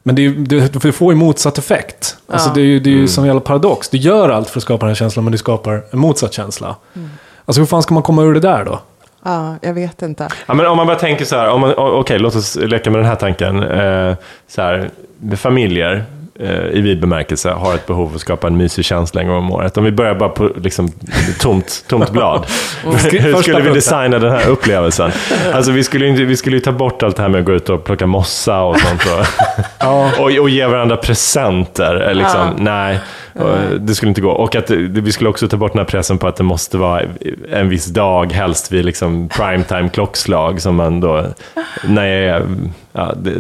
[0.03, 0.31] Men det, är,
[0.83, 2.17] det får ju motsatt effekt.
[2.29, 2.55] Alltså Ja.
[2.55, 3.89] det är ju, det är ju som en jävla paradox.
[3.89, 6.77] Du gör allt för att skapa den här känslan, men du skapar en motsatt känsla.
[7.45, 8.81] Alltså hur fan ska man komma ur det där då?
[9.25, 10.29] Ja, jag vet inte.
[10.47, 12.91] Ja, men om man bara tänker så här, om man- o- okej, låt oss leka
[12.91, 13.63] med den här tanken.
[13.63, 14.15] Eh,
[14.49, 14.91] så här,
[15.37, 16.05] familjer
[16.73, 19.53] i vid bemärkelse har ett behov av att skapa en mysig känsla en gång om
[19.53, 19.77] året.
[19.77, 20.93] Om vi börjar bara på liksom,
[21.41, 22.47] tomt, tomt blad.
[23.11, 25.11] Hur skulle vi designa den här upplevelsen?
[25.53, 27.69] Alltså, vi, skulle ju vi skulle ta bort allt det här med att gå ut
[27.69, 29.03] och plocka mossa och sånt.
[29.07, 32.09] Och, och, och ge varandra presenter.
[32.09, 32.41] eh, Liksom.
[32.41, 32.53] Ja.
[32.59, 32.99] Nej,
[33.35, 34.31] och det skulle inte gå.
[34.31, 37.03] Och att vi skulle också ta bort den här pressen på att det måste vara
[37.53, 41.27] en viss dag, helst vid liksom primetime klockslag, som man då,
[41.89, 42.43] när jag är,
[42.93, 43.33] ja, det,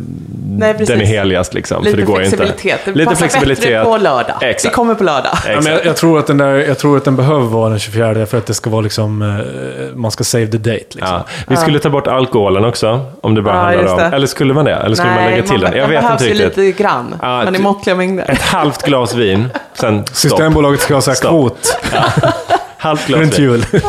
[0.58, 0.88] Nej, precis.
[0.88, 1.84] den är heligast liksom.
[1.84, 2.86] Lite för det går flexibilitet.
[2.86, 2.98] Inte.
[2.98, 4.36] Det passar bättre på lördag.
[4.40, 4.64] Exakt.
[4.64, 5.32] Vi kommer på lördag.
[5.46, 7.78] Ja, men jag, jag, tror att den där, jag tror att den behöver vara den
[7.78, 10.70] 24 för att det ska vara liksom, eh, man ska save the date.
[10.70, 10.98] Liksom.
[11.08, 11.24] Ja.
[11.46, 13.98] Vi skulle ta bort alkoholen också, om det bara Ja, handlar om...
[13.98, 14.16] det.
[14.16, 14.74] Eller skulle man det?
[14.74, 15.76] Eller skulle man lägga till den?
[15.76, 16.56] Jag vet inte riktigt.
[16.56, 18.30] lite grann, Ja, men i ty- måttliga mängder.
[18.30, 20.16] Ett halvt glas vin, sen stopp.
[20.16, 21.78] Systembolaget ska ha så här kvot
[22.78, 23.44] Halvt glas runt vin.
[23.44, 23.64] jul.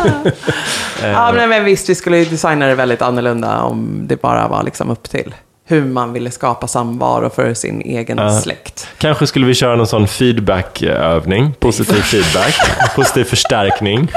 [1.03, 4.63] Ja, men, men visst, vi skulle ju designa det väldigt annorlunda om det bara var
[4.63, 5.33] liksom upp till
[5.71, 8.39] hur man ville skapa samvaro för sin egen Ja.
[8.41, 8.87] släkt.
[8.97, 11.53] Kanske skulle vi köra någon sån feedback-övning.
[11.59, 12.55] Positiv feedback.
[12.95, 14.11] Positiv förstärkning.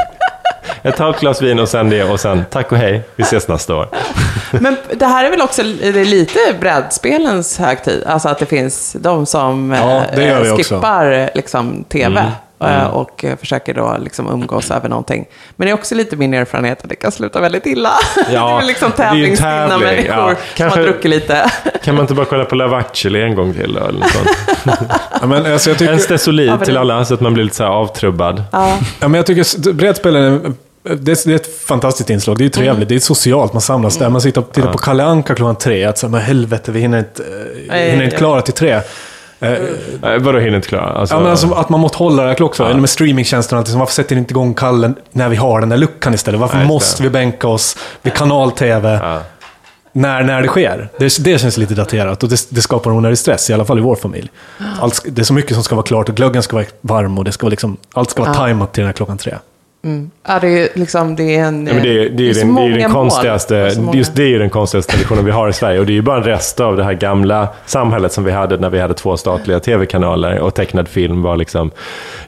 [0.82, 3.76] Ett halvt glas vin och sen det och sen tack och hej, vi ses nästa
[3.76, 3.88] år.
[4.50, 8.04] Men det här är väl också är lite brädspelens högtid?
[8.06, 12.20] Alltså att det finns de som Ja, eh, skippar liksom, tv.
[12.20, 12.32] Mm.
[12.60, 15.26] Eh, Och eh, försöker då liksom umgås över någonting.
[15.56, 17.90] Men det är också lite min erfarenhet att det kan sluta väldigt illa.
[18.32, 20.26] Ja, det är liksom tävlingsstinna tävling, människor ja.
[20.28, 21.50] som Kanske- har druckit lite.
[21.84, 23.76] Kan man inte bara kolla på Love actually en gång till?
[23.76, 24.28] Eller något sånt?
[25.20, 27.56] Ja, men, alltså, jag tycker, En stesolid Ja, till alla så att man blir lite
[27.56, 28.44] så här avtrubbad.
[28.52, 28.78] Ja.
[29.00, 30.40] ja, men jag tycker brädspel är,
[30.82, 32.38] det är, ett fantastiskt inslag.
[32.38, 34.08] Det är ju trevligt, det är socialt, man samlas där.
[34.08, 35.84] Man sitter och tittar på Kalle Anka klockan tre.
[35.84, 37.22] Att så, här, men helvete, vi hinner inte,
[37.68, 38.18] Nej, hinner inte ja.
[38.18, 38.80] klara till tre.
[39.44, 40.84] Eh, Eh, vadå hinner inte klara?
[40.84, 42.76] Alltså, Ja, men alltså att man måste hålla det här klockslaget.
[42.76, 46.14] Med streamingtjänsterna, så varför sätter ni inte igång kallen när vi har den där luckan
[46.14, 46.40] istället?
[46.40, 49.20] Varför Nej, måste vi bänka oss vid kanal-tv Ja.
[49.92, 50.88] när, när det sker?
[50.98, 53.82] Det, det känns lite daterat och det, det skapar onödig stress, i alla fall i
[53.82, 54.30] vår familj.
[54.80, 57.24] Allt, det är så mycket som ska vara klart och glöggen ska vara varm och
[57.24, 58.38] det ska vara liksom, allt ska vara Ja.
[58.38, 59.34] tajmat till den här klockan tre.
[60.26, 61.66] Ja, det är liksom, det är en...
[61.66, 64.38] Ja, men det, är, det, är så den, det är den konstigaste, just det är
[64.38, 65.80] den konstigaste traditionen vi har i Sverige.
[65.80, 68.56] Och det är ju bara en rest av det här gamla samhället som vi hade
[68.56, 71.70] när vi hade två statliga tv-kanaler och tecknad film var liksom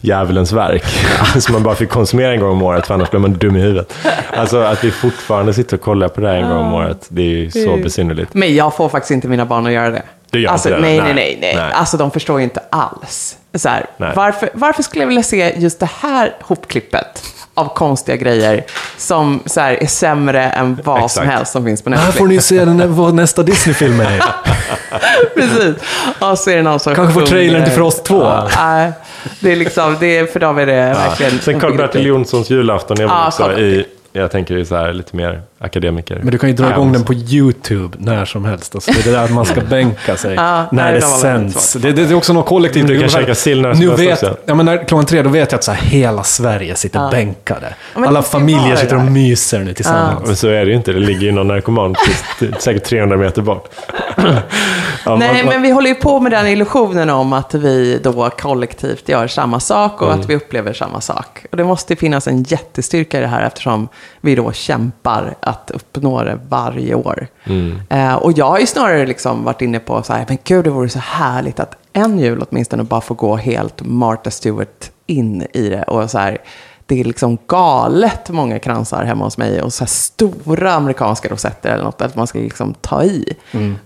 [0.00, 0.84] djävulens verk.
[1.38, 3.60] som man bara fick konsumera en gång om året, för annars blev man dum i
[3.60, 3.94] huvudet.
[4.36, 7.22] Alltså att vi fortfarande sitter och kollar på det här en gång om året, det
[7.22, 8.34] är ju så besynnerligt.
[8.34, 10.02] Men jag får faktiskt inte mina barn att göra det.
[10.30, 10.86] Du gör alltså, inte det?
[10.86, 11.14] nej, Nej.
[11.14, 11.72] nej, nej, nej.
[11.72, 13.36] Alltså de förstår ju inte alls.
[13.54, 17.22] Så här, varför, varför skulle jag vilja se just det här hopklippet
[17.56, 18.64] av konstiga grejer
[18.96, 21.26] som så här, är sämre än vad som Exakt.
[21.38, 22.18] helst som finns på Här Netflix?
[22.18, 24.22] får ni se den, vad nästa Disney-film är.
[25.34, 25.74] Precis.
[26.20, 28.34] Och så är det någon som Kanske får trailern till Frost 2.
[28.58, 28.92] Nej,
[29.40, 31.38] det är liksom, det är, för dem är det verkligen...
[31.40, 35.16] Sen Karl-Bertil Jonssons julafton är väl Ja, också i, jag tänker i så här lite
[35.16, 36.20] mer akademiker.
[36.22, 38.74] Men du kan ju dra Ja, igång den på YouTube när som helst.
[38.74, 41.72] Alltså, det är det där att man ska bänka sig Ja, när det det sänds.
[41.72, 42.86] Det, det, det är också något kollektivt.
[42.86, 44.36] Du kan käka sill när nu vet, också.
[44.46, 47.10] ja, men när klockan tre, då vet jag att så här, hela Sverige sitter Ja.
[47.10, 47.74] bänkade.
[47.94, 50.26] Ja, men Alla familjer sitter och myser nu tillsammans.
[50.26, 50.92] Men så är det ju inte.
[50.92, 51.94] Det ligger ju någon narkoman
[52.58, 53.68] säkert 300 meter bort.
[55.04, 59.08] Ja, Nej, men vi håller ju på med den illusionen om att vi då kollektivt
[59.08, 61.44] gör samma sak och att vi upplever samma sak.
[61.50, 63.88] Och det måste ju finnas en jättestyrka i det här eftersom
[64.20, 67.26] vi då kämpar att uppnå det varje år.
[67.88, 70.70] Eh, och jag har ju snarare liksom varit inne på så här, men gud det
[70.70, 75.68] vore så härligt att en jul åtminstone bara få gå helt Martha Stewart in i
[75.68, 75.82] det.
[75.82, 76.38] Och så här,
[76.86, 81.70] det är liksom galet många kransar hemma hos mig och så här stora amerikanska rosetter
[81.70, 83.34] eller något att man ska liksom ta i.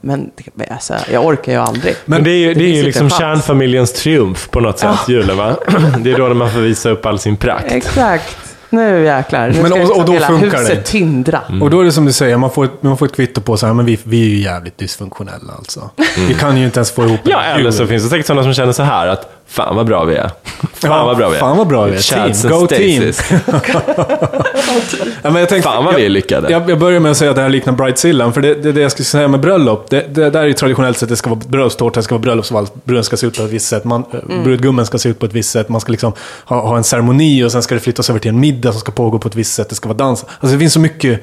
[0.00, 1.94] Men det, alltså, jag orkar ju aldrig.
[2.04, 3.20] Men det är ju, det är finns ju liksom chans.
[3.20, 5.56] kärnfamiljens triumf på något sätt, julen va?
[5.98, 7.72] Det är då när man får visa upp all sin prakt.
[7.72, 8.49] Exakt.
[8.70, 9.48] Nu jäklar.
[9.48, 10.82] Nu Men och- och då hela funkar huset det.
[10.82, 11.40] tindra.
[11.62, 13.56] Och då är det som du säger, man får ett, man får ett kvitto på
[13.56, 15.90] så här, men vi, vi är ju jävligt dysfunktionella alltså.
[16.16, 16.28] Mm.
[16.28, 18.42] Vi kan ju inte ens få ihop en Ja, eller så finns det säkert sådana
[18.42, 20.30] som känner så här att fan vad bra vi är.
[20.74, 21.40] Fan Ja, vad bra vi är.
[21.40, 22.32] fan vad bra vi är.
[22.32, 22.50] Team.
[22.60, 23.12] Go team.
[23.12, 23.30] Stacys.
[25.22, 26.50] Ja, men jag tänkte, Fan vad vi är lyckade.
[26.52, 28.80] Jag, jag börjar med att säga att det här liknar Bridezillan, för det, det, det
[28.80, 31.40] jag skulle säga med bröllop, det, det där är ju traditionellt sett, det ska vara
[31.48, 34.44] bröllopstårta, det ska vara bröllopsvals, bruden ska se ut på ett visst sätt, man, Mm.
[34.44, 36.12] brudgummen ska se ut på ett visst sätt, man ska liksom
[36.44, 38.92] ha, ha en ceremoni och sen ska det flyttas över till en middag som ska
[38.92, 40.24] pågå på ett visst sätt, det ska vara dans.
[40.40, 41.20] Alltså det finns så mycket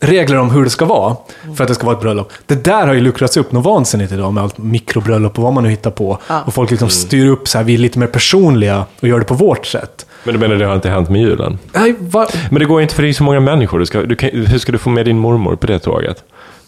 [0.00, 1.16] regler om hur det ska vara
[1.56, 2.32] för att det ska vara ett bröllop.
[2.46, 5.64] Det där har ju luckrats upp något vansinnigt idag med allt mikrobröllop och vad man
[5.64, 6.18] nu hittar på.
[6.28, 6.42] Ja.
[6.46, 9.24] Och folk liksom styr upp så här, vi är lite mer personliga och gör det
[9.24, 10.06] på vårt sätt.
[10.24, 11.58] Men du menar det har inte hänt med julen?
[11.72, 12.26] Nej, va?
[12.50, 13.78] Men det går ju inte för det är så många människor.
[13.78, 16.24] Du ska, du kan, hur ska du få med din mormor på det tåget?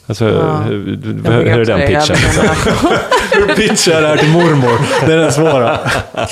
[0.06, 2.16] Alltså, hur, Jag hur är den jag pitchen?
[2.16, 2.90] vet Liksom?
[3.56, 5.06] Pitcha det här till mormor.
[5.06, 5.78] Det är den svåra.
[6.14, 6.28] Nej,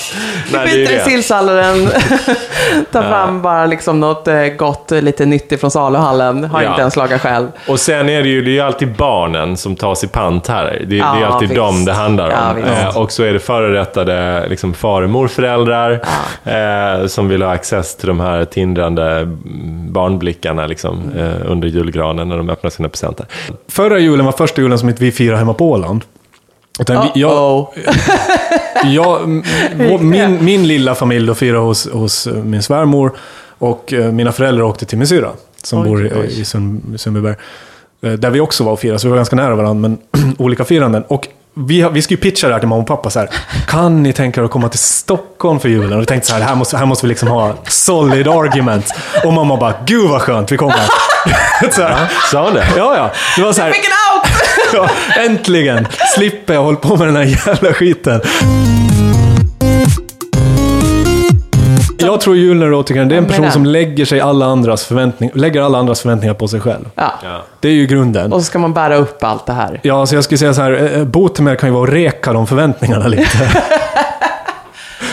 [0.52, 1.88] det är Skiter i sillsalladen,
[2.92, 6.68] tar fram bara liksom något eh, gott, lite nyttigt från saluhallen, har Ja.
[6.68, 7.48] inte ens lagat själv.
[7.68, 10.64] Och sen är det ju, det är ju alltid barnen som tas i pant här.
[10.80, 11.56] Det, det är Ja, alltid visst.
[11.61, 12.59] dem det handlar om.
[12.66, 16.00] Ja, eh, och så är det förerättade liksom, far och morföräldrar
[16.44, 19.22] eh, som vill ha access till de här tindrande
[19.90, 21.18] barnblickarna liksom, Mm.
[21.26, 23.26] eh, under julgranen när de öppnar sina presenter.
[23.70, 26.04] Förra julen var första julen som inte vi firade hemma på Åland.
[26.80, 27.66] Utan vi, jag,
[28.85, 29.28] jag,
[30.00, 33.12] min, min lilla familj då firade hos, hos eh, min svärmor
[33.59, 35.30] och eh, mina föräldrar åkte till min syrra
[35.62, 36.40] som Oj, bor i, oj.
[36.40, 37.35] i Sund- Sundbyberg.
[38.02, 39.98] Eh, Där vi också var och firade, så vi var ganska nära varandra, men
[40.38, 41.02] olika firanden.
[41.09, 43.28] Och vi, vi skulle ju pitcha det här till mamma och pappa så här.
[43.68, 45.92] Kan ni tänka er att komma till Stockholm för julen?
[45.92, 48.87] Och vi tänkte så här, här måste, här måste vi liksom ha solid argument.
[49.24, 50.76] Och mamma bara, gud vad skönt, vi kommer.
[51.72, 52.66] så här, Sa hon det?
[52.76, 53.11] ja, ja.
[53.37, 54.30] Det var så här, Vilken out!
[55.16, 58.20] ja, äntligen slipper jag hålla på med den här jävla skiten.
[61.98, 65.78] Jag tror julneurotikern, det är en person som lägger, sig alla andras förväntning, lägger alla
[65.78, 66.85] andras förväntningar på sig själv.
[66.94, 67.12] Ja.
[67.22, 67.42] Ja.
[67.61, 68.33] Det är ju grunden.
[68.33, 69.80] Och så ska man bära upp allt det här.
[69.83, 71.94] Ja, så jag skulle säga så här, eh, boten med det kan ju vara att
[71.94, 73.38] reka de förväntningarna lite.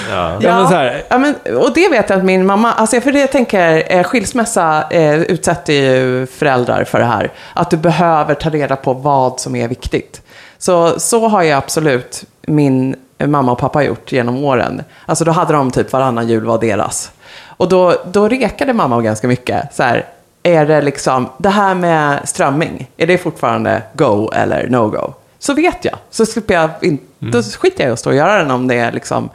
[0.10, 0.38] Ja.
[0.42, 3.12] Ja, men så här- ja, men, och det vet jag att min mamma, alltså för
[3.12, 7.32] det jag tänker, eh, skilsmässa eh, utsätter ju föräldrar för det här.
[7.54, 10.22] Att du behöver ta reda på vad som är viktigt.
[10.58, 14.84] Så, så har ju absolut min mamma och pappa gjort genom åren.
[15.06, 17.12] Alltså då hade de typ varannan jul var deras.
[17.48, 19.76] Och då, då rekade mamma ganska mycket.
[19.76, 20.06] Så här,
[20.44, 25.14] är det liksom, det här med strömming, är det fortfarande go eller no go?
[25.40, 25.96] Så vet jag.
[26.12, 28.76] Så slipper jag, in, då skiter jag i att stå och göra den om det
[28.76, 29.30] är liksom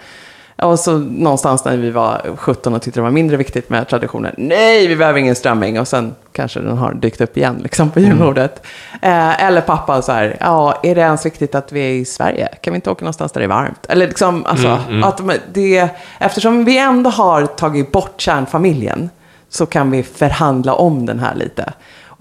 [0.63, 4.35] och så någonstans när vi var 17 och tyckte det var mindre viktigt med traditionen.
[4.39, 5.81] Nej, vi behöver ingen strömming.
[5.81, 8.67] Och sen kanske den har dykt upp igen liksom på julbordet.
[9.03, 12.49] Eh, eller pappa så här, ja, är det ens viktigt att vi är i Sverige?
[12.61, 13.87] Kan vi inte åka någonstans där det är varmt?
[13.89, 19.11] Eller liksom, alltså, att de- det, eftersom vi ändå har tagit bort kärnfamiljen
[19.49, 21.73] så kan vi förhandla om den här lite.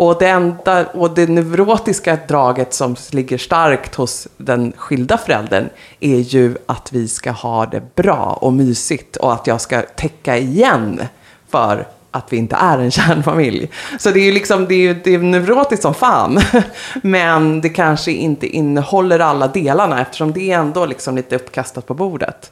[0.01, 6.17] Och det, enda, och det neurotiska draget som ligger starkt hos den skilda föräldern är
[6.17, 11.01] ju att vi ska ha det bra och mysigt och att jag ska täcka igen
[11.49, 13.69] för att vi inte är en kärnfamilj.
[13.99, 16.39] Så det är ju liksom, det är, det är neurotiskt som fan.
[17.01, 21.93] Men det kanske inte innehåller alla delarna eftersom det är ändå liksom lite uppkastat på
[21.93, 22.51] bordet.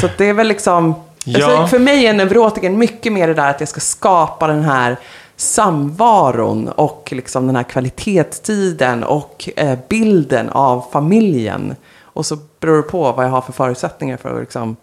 [0.00, 1.46] Så att det är väl liksom, Ja.
[1.46, 4.96] alltså för mig är neurotiken mycket mer det där att jag ska skapa den här
[5.40, 11.74] samvaron och liksom den här kvalitetstiden och eh, bilden av familjen.
[12.00, 14.76] Och så beror det på vad jag har för förutsättningar för att liksom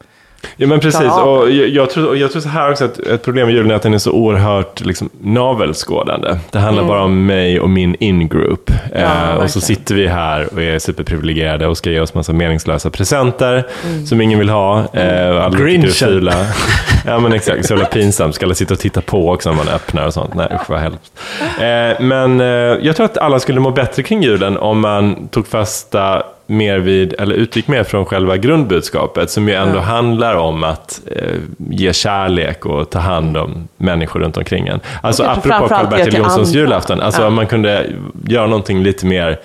[0.57, 3.47] Ja men precis, och jag, jag, tror, jag tror så här också att ett problem
[3.47, 6.37] med julen är att den är så oerhört liksom, navelskådande.
[6.51, 8.69] Det handlar bara om mig och min in-group.
[8.69, 9.01] Mm.
[9.03, 12.33] Ja, eh, och så sitter vi här och är superprivilegierade och ska ge oss massa
[12.33, 14.05] meningslösa presenter Mm.
[14.05, 14.77] som ingen vill ha.
[14.93, 16.29] Eh, och alla Grinchen.
[17.05, 18.35] Ja men exakt, så jävla pinsamt.
[18.35, 20.33] Ska alla sitta och titta på också när man öppnar och sånt.
[20.33, 21.19] Nej usch vad hemskt.
[21.59, 22.47] Eh, men eh,
[22.81, 27.13] jag tror att alla skulle må bättre kring julen om man tog fasta mer vid,
[27.19, 32.65] eller utgick mer från själva grundbudskapet som ju ändå handlar om att eh, ge kärlek
[32.65, 34.79] och ta hand om människor runt omkring en.
[35.01, 37.29] Alltså apropå Karl-Bertil Jonssons julafton, alltså Ja.
[37.29, 37.85] man kunde
[38.27, 39.39] göra någonting lite mer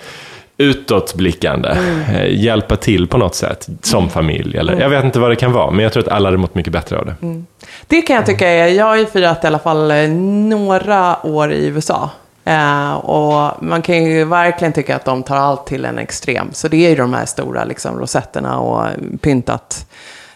[0.57, 2.15] utåtblickande, Mm.
[2.15, 4.57] eh, hjälpa till på något sätt som familj.
[4.57, 6.55] Eller, jag vet inte vad det kan vara, men jag tror att alla hade mått
[6.55, 7.15] mycket bättre av det.
[7.21, 7.45] Mm.
[7.87, 10.07] Det kan jag tycka är, jag har ju firat i alla fall eh,
[10.49, 12.09] några år i USA.
[12.45, 16.47] Eh, och man kan ju verkligen tycka att de tar allt till en extrem.
[16.53, 18.87] Så det är ju de här stora liksom, rosetterna och
[19.21, 19.85] pyntat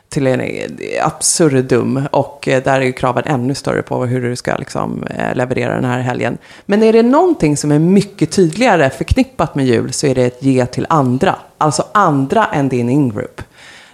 [0.10, 0.41] till en
[1.02, 2.08] absurdum.
[2.12, 5.76] Och eh, där är ju kraven ännu större på hur du ska liksom, eh, leverera
[5.76, 6.38] den här helgen.
[6.65, 10.43] Men är det någonting som är mycket tydligare förknippat med jul så är det att
[10.43, 11.36] ge till andra.
[11.58, 13.41] Alltså andra än din ingroup.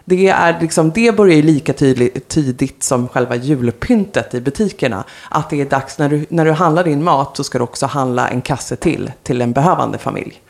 [0.06, 5.04] Det, är liksom, det börjar ju lika tydligt, tidigt som själva julpyntet i butikerna.
[5.30, 7.86] Att det är dags, när du, när du handlar din mat så ska du också
[7.86, 10.42] handla en kasse till, till en behövande familj.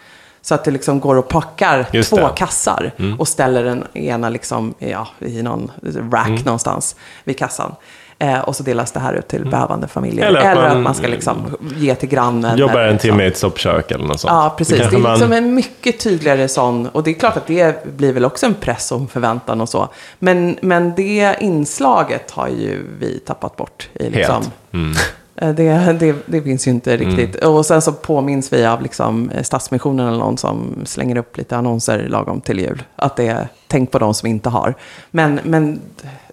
[0.42, 2.30] Så att det liksom går och packar Just två det.
[2.36, 5.72] kassar och ställer den ena liksom, ja, i någon
[6.12, 6.42] rack Mm.
[6.44, 7.76] någonstans vid kassan.
[8.24, 10.26] Eh, och så delas det här ut till behövande familjer.
[10.26, 12.58] Eller Eller att att man- ska liksom ge till grannen.
[12.58, 13.10] Jobbar en liksom.
[13.10, 14.32] timme i ett soppkök eller något sånt.
[14.32, 14.74] Ja, precis.
[14.76, 16.88] Det kanske är man- liksom en mycket tydligare sån.
[16.88, 19.70] Och det är klart att det blir väl också en press och en förväntan och
[19.70, 19.88] så.
[20.20, 23.90] Men, men det inslaget har ju vi tappat bort.
[23.94, 24.52] I liksom, Helt.
[24.74, 24.94] Mm.
[25.36, 27.36] Eh, Det, det, det finns ju inte riktigt.
[27.36, 31.58] Och sen så påminns vi av liksom eh, Stadsmissionen eller någon som slänger upp lite
[31.58, 32.84] annonser lagom till jul.
[32.96, 34.74] Att det är tänk på de som inte har.
[35.12, 35.82] Men, men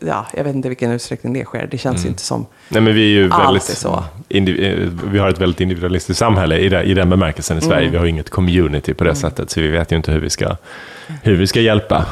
[0.00, 1.68] ja, jag vet inte vilken utsträckning det sker.
[1.70, 2.46] Det känns ju inte som...
[2.68, 3.70] Nej, men vi är ju väldigt...
[3.70, 4.04] är så.
[4.28, 7.80] eh, vi har ett väldigt individualistiskt samhälle i, det, i den bemärkelsen i Sverige.
[7.80, 7.90] Mm.
[7.92, 10.30] Vi har ju inget community på det sättet, så vi vet ju inte hur vi
[10.30, 10.56] ska,
[11.22, 12.06] hur vi ska hjälpa.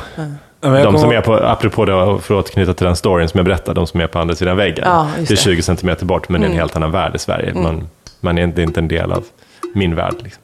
[0.60, 3.80] De som är på, apropå det, för att återknyta till den storyn som jag berättade,
[3.80, 4.84] de som är på andra sidan väggen.
[4.88, 5.30] Ja, det är det.
[5.30, 5.36] Mm.
[5.56, 7.54] 20 centimeter bort, men det är en helt annan värld i Sverige.
[7.54, 7.88] Man,
[8.20, 9.24] man är inte, inte en del av
[9.74, 10.14] min värld.
[10.22, 10.42] Liksom.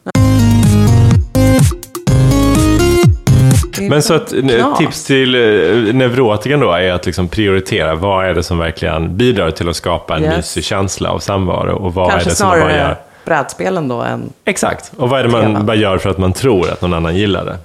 [3.77, 4.79] det är Men så att, eh, knas.
[4.79, 7.95] tips till eh, neurotikern då är att liksom prioritera.
[7.95, 10.37] Vad är det som verkligen bidrar till att skapa en Yes.
[10.37, 11.77] mysig känsla av samvaro?
[11.77, 12.97] Och vad är Kanske det som man bara gör?
[13.25, 14.33] brädspelen då än...
[14.45, 14.93] Exakt.
[14.97, 17.45] Och vad är det man bara gör för att man tror att någon annan gillar
[17.45, 17.59] det?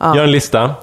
[0.00, 0.74] Gör en lista.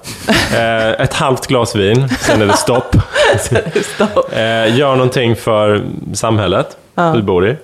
[0.54, 2.96] Eh, ett halvt glas vin, sen är det stopp.
[4.32, 6.78] eh, gör någonting för samhället
[7.14, 7.56] du bor i.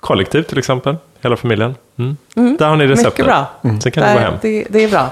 [0.00, 1.74] Kollektiv till exempel, hela familjen.
[1.98, 2.16] Mm.
[2.58, 3.12] Där har ni receptet.
[3.12, 3.46] Mycket bra.
[3.62, 4.34] Sen kan du gå hem.
[4.42, 5.10] Det, det är bra.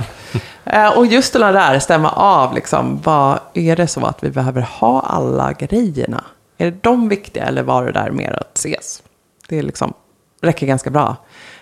[0.65, 4.63] Eh, och just det där, stämma av, liksom, vad är det så att vi behöver
[4.63, 6.25] ha alla grejerna?
[6.59, 9.03] Är de viktiga eller var det där mer att ses?
[9.49, 9.95] Det är liksom,
[10.43, 11.17] räcker ganska bra.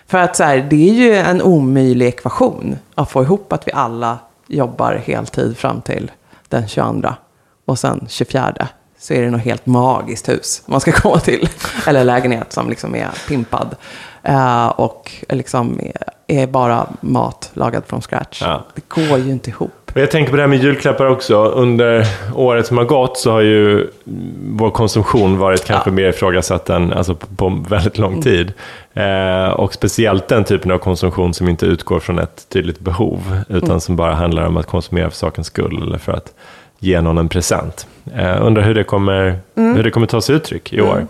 [0.07, 3.71] För att så här, det är ju en omöjlig ekvation att få ihop att vi
[3.71, 6.11] alla jobbar heltid fram till
[6.49, 7.09] den 22
[7.65, 8.67] och sen 24
[8.99, 11.49] så är det något helt magiskt hus man ska komma till.
[11.87, 13.75] Eller lägenhet som liksom är pimpad.
[14.23, 18.41] Eh, och liksom är, är bara mat lagad från scratch.
[18.41, 18.65] Ja.
[18.75, 19.84] Det går ju inte ihop.
[19.95, 21.35] Och jag tänker på det här med julklappar också.
[21.45, 23.87] Under året som har gått så har ju
[24.45, 25.93] vår konsumtion varit kanske Ja.
[25.93, 28.53] mer ifrågasatt än alltså, på, väldigt lång tid.
[28.93, 33.81] Eh, och speciellt den typen av konsumtion som inte utgår från ett tydligt behov, utan
[33.81, 36.33] som bara handlar om att konsumera för sakens skull eller för att
[36.79, 37.87] ge någon en present.
[38.15, 41.07] Eh, undrar hur det, kommer, hur det kommer ta sig uttryck i år.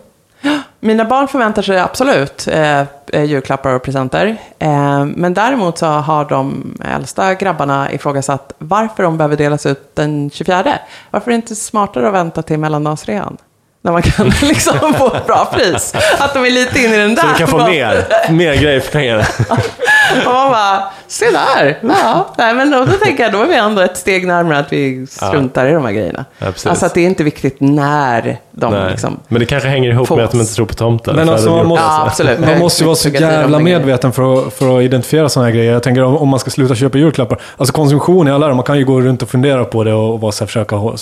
[0.80, 2.80] Mina barn förväntar sig absolut eh,
[3.14, 4.38] eh, julklappar och presenter.
[4.60, 10.30] Eh, men däremot så har de äldsta grabbarna ifrågasatt varför de behöver delas ut den
[10.34, 10.80] 24.
[11.12, 13.38] Varför är det inte smartare att vänta till mellandagsrean?
[13.82, 15.94] När man kan liksom få ett bra pris.
[16.20, 17.22] Att de är lite inne i den där.
[17.22, 19.24] Så du kan få mer, mer grejer för pengarna.
[20.26, 21.78] Och man bara, se där.
[21.82, 24.74] Ja, nej, men då, då tänker jag, då är vi ändå ett steg närmare att
[24.74, 26.26] vi struntar i de här grejerna.
[26.38, 28.92] Ja, alltså att det är inte viktigt när de Nej.
[28.92, 29.20] liksom...
[29.28, 30.16] Men det kanske hänger ihop Fås.
[30.18, 31.14] med att de inte tror på tomtar.
[31.14, 31.86] Men Så alltså, man måste-.
[31.86, 32.40] Ja, absolut.
[32.40, 35.74] Man måste ju vara så jävla medveten för att, för att identifiera sådana här grejer.
[35.74, 37.40] Jag tänker om, om man ska sluta köpa julklappar.
[37.58, 40.32] Alltså konsumtion i alla man kan ju gå runt och fundera på det och vara
[40.32, 40.96] så här, försöka ha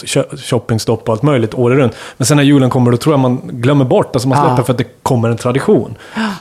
[0.50, 1.94] shoppingstopp och allt möjligt året runt.
[2.18, 4.46] Men sen när julen kommer då tror jag man glömmer bort, alltså man Ja.
[4.48, 5.96] släpper för att det kommer en tradition.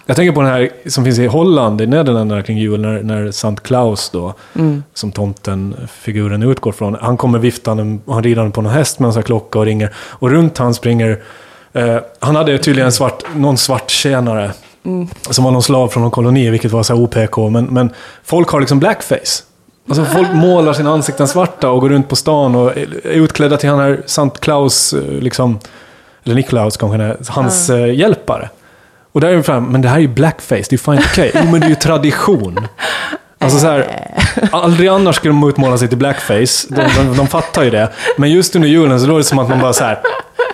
[0.07, 3.31] Jag tänker på den här som finns i Holland, i Nederländerna kring jul, när, när
[3.31, 4.83] Sankt Klaus då, Mm.
[4.95, 9.23] som tomten-figuren utgår från, han kommer viftande, och han rider på någon häst med en
[9.23, 9.93] klocka och ringer.
[9.97, 11.23] Och runt han springer
[11.73, 14.51] Eh, han hade tydligen en svart, någon svart tjänare.
[15.31, 17.37] Som var någon slav från någon koloni, vilket var så OPK.
[17.37, 17.91] Men, men
[18.25, 19.43] folk har liksom blackface.
[19.89, 23.69] Alltså folk målar sina ansikten svarta och går runt på stan och är utklädda till
[23.71, 25.59] han här Sankt Klaus, eh, liksom,
[26.25, 28.49] eller Niklaus kanske hans eh, hjälpare.
[29.13, 30.95] Och där är det fram, men det här är ju blackface, det är ju fan
[30.97, 31.31] inte okej.
[31.35, 32.69] Jo men det är ju tradition.
[33.39, 34.09] Alltså så här,
[34.53, 37.93] aldrig annars skulle de utmåla sig till blackface, de, de, de fattar ju det.
[38.17, 39.99] Men just under julen så då är det som att man bara så här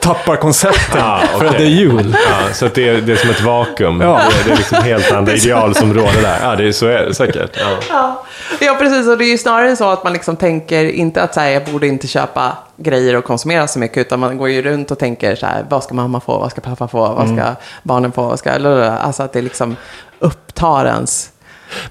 [0.00, 2.16] tappar konceptet Ah, för att det är jul.
[2.30, 4.00] Ja, så att det, är, det är som ett vakuum.
[4.00, 4.20] Ja.
[4.30, 6.38] Det, är, det är liksom helt andra ideal som råder där.
[6.42, 7.56] Ja, det är, så är det säkert.
[7.60, 7.70] Ja.
[7.90, 8.24] Ja.
[8.60, 9.08] ja, precis.
[9.08, 11.64] Och det är ju snarare så att man liksom tänker inte att så här, jag
[11.64, 15.36] borde inte köpa grejer och konsumera så mycket, utan man går ju runt och tänker
[15.36, 18.38] så här, vad ska mamma få, vad ska pappa få, vad ska barnen få, vad
[18.38, 18.50] ska...
[18.50, 19.76] Alltså att det liksom
[20.18, 21.30] upptar ens...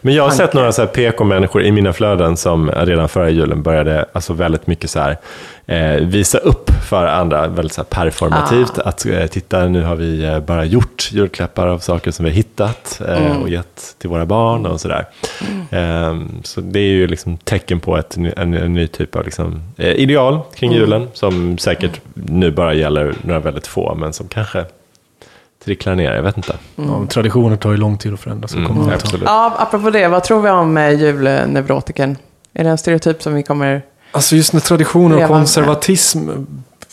[0.02, 3.64] Men jag har sett några så här PK-människor i mina flöden som redan förra julen
[3.64, 5.18] började alltså väldigt mycket så här,
[5.66, 8.80] eh, visa upp för andra, väldigt så performativt.
[8.80, 12.36] Att eh, titta, nu har vi eh, bara gjort julklappar av saker som vi har
[12.36, 15.06] hittat eh, och gett till våra barn och sådär.
[15.72, 19.62] Eh, så det är ju liksom tecken på ett, en, en ny typ av liksom,
[19.78, 24.66] eh, ideal kring julen som säkert nu bara gäller några väldigt få, men som kanske
[25.68, 26.56] tricklar ner, jag vet inte.
[26.76, 28.54] Ja, men traditioner tar ju lång tid att förändras.
[28.54, 29.24] kommer Mm, att absolut.
[29.26, 32.18] Ja, apropå det, vad tror vi om eh, julneurotiken?
[32.54, 33.82] Är det en stereotyp som vi kommer...
[34.12, 35.34] Alltså just när traditioner och Leva
[36.16, 36.46] med.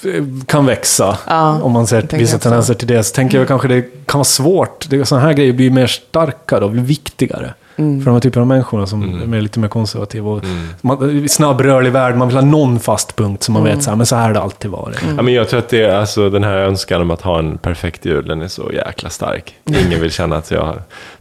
[0.07, 3.69] Eh, kan växa, Ja, om man ser vissa tendenser till det, så tänker jag kanske
[3.69, 4.87] det kan vara svårt.
[4.91, 7.55] Det- Sådana här grejer blir mer starka och viktigare.
[7.77, 8.01] Mm.
[8.01, 9.35] För de här typerna av människorna som Mm.
[9.35, 10.31] är lite mer konservativa.
[10.31, 10.43] Och
[10.81, 13.75] man, snabb rörlig värld, man vill ha någon fast punkt som man Mm.
[13.75, 14.99] vet så här, men så här har det alltid varit.
[15.17, 17.59] Ja, men jag tror att det är, alltså, den här önskan om att ha en
[17.59, 19.55] perfekt jul, den är så jäkla stark.
[19.87, 20.75] Ingen vill känna att jag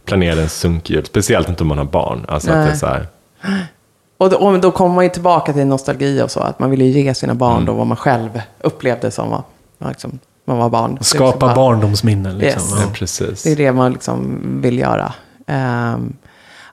[0.04, 2.24] planerade en sunkjul, speciellt inte om man har barn.
[2.28, 3.06] Alltså att det är så här,
[4.18, 6.82] Och då, och då kommer man ju tillbaka till nostalgi och så, att man vill
[6.82, 9.42] ju ge sina barn då vad man själv upplevde som var,
[9.88, 10.98] liksom, man var barn.
[11.00, 12.38] Skapa liksom bara- barndomsminnen.
[12.38, 12.62] Liksom.
[12.62, 12.82] Yes.
[12.84, 12.90] Ja.
[12.94, 13.42] precis.
[13.42, 15.12] Det är det man liksom vill göra.
[15.46, 16.16] Ehm,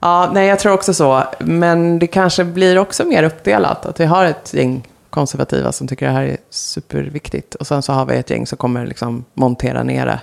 [0.00, 1.22] ja, nej, jag tror också så.
[1.38, 3.86] Men det kanske blir också mer uppdelat.
[3.86, 7.54] Att vi har ett gäng konservativa som tycker det här är superviktigt.
[7.54, 10.20] Och sen så har vi ett gäng som kommer liksom montera ner det.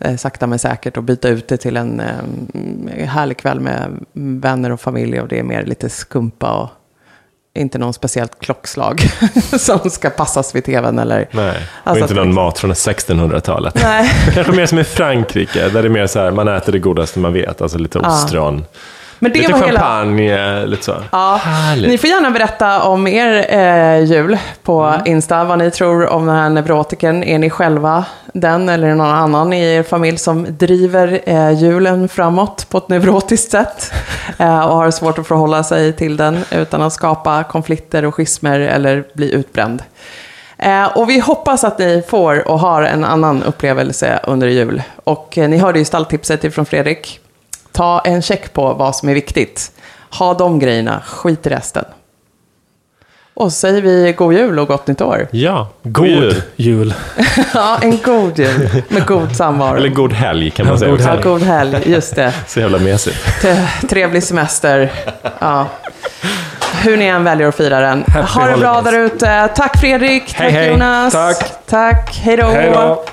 [0.00, 4.72] Eh, sakta men säkert och byta ut det till en eh, härlig kväll med vänner
[4.72, 5.20] och familj.
[5.20, 6.68] Och det är mer lite skumpa och
[7.54, 9.02] inte någon speciellt klockslag
[9.58, 10.98] som ska passas vid tvn.
[10.98, 13.74] Eller, Nej, och Alltså inte någon mat från 1600-talet.
[13.82, 14.10] Nej.
[14.34, 17.18] Kanske mer som i Frankrike, där det är mer så här, man äter det godaste
[17.18, 17.62] man vet.
[17.62, 18.64] Alltså lite ostron,
[19.18, 19.80] Men det lite var hela...
[19.80, 20.94] champagne, lite så.
[21.12, 21.88] Ja, Härligt.
[21.90, 25.00] ni får gärna berätta om er eh, jul på Mm.
[25.06, 27.24] Insta, vad ni tror om den här neurotiken.
[27.24, 32.66] Är ni själva den eller någon annan i er familj som driver eh, julen framåt
[32.70, 33.92] på ett neurotiskt sätt
[34.38, 38.60] eh, och har svårt att förhålla sig till den utan att skapa konflikter och schismer
[38.60, 39.82] eller bli utbränd?
[40.58, 44.82] Eh, och vi hoppas att ni får och har en annan upplevelse under jul.
[45.04, 47.20] Och eh, ni hörde ju stalltipset ifrån Fredrik.
[47.78, 49.70] Ta en check på vad som är viktigt.
[50.10, 51.84] Ha de grejerna, skit i resten.
[53.34, 55.28] Och så säger vi god jul och gott nytt år.
[55.30, 56.42] Ja, God jul.
[56.56, 56.94] jul.
[57.54, 59.76] Ja, en god jul med god samvaro.
[59.76, 61.08] Eller god helg kan man Ja, säga god också.
[61.14, 62.32] Ja, god helg, just det.
[62.46, 63.18] Så jävla mesigt.
[63.88, 64.92] Trevlig semester.
[65.38, 65.66] Ja.
[66.82, 68.04] Hur ni än väljer att fira den.
[68.08, 69.48] Happy ha det bra där ute.
[69.56, 70.70] Tack Fredrik, Hej, tack hej.
[70.70, 71.12] Jonas.
[71.12, 71.66] Tack.
[71.66, 72.46] Tack, hej då.
[72.46, 73.04] Hej då.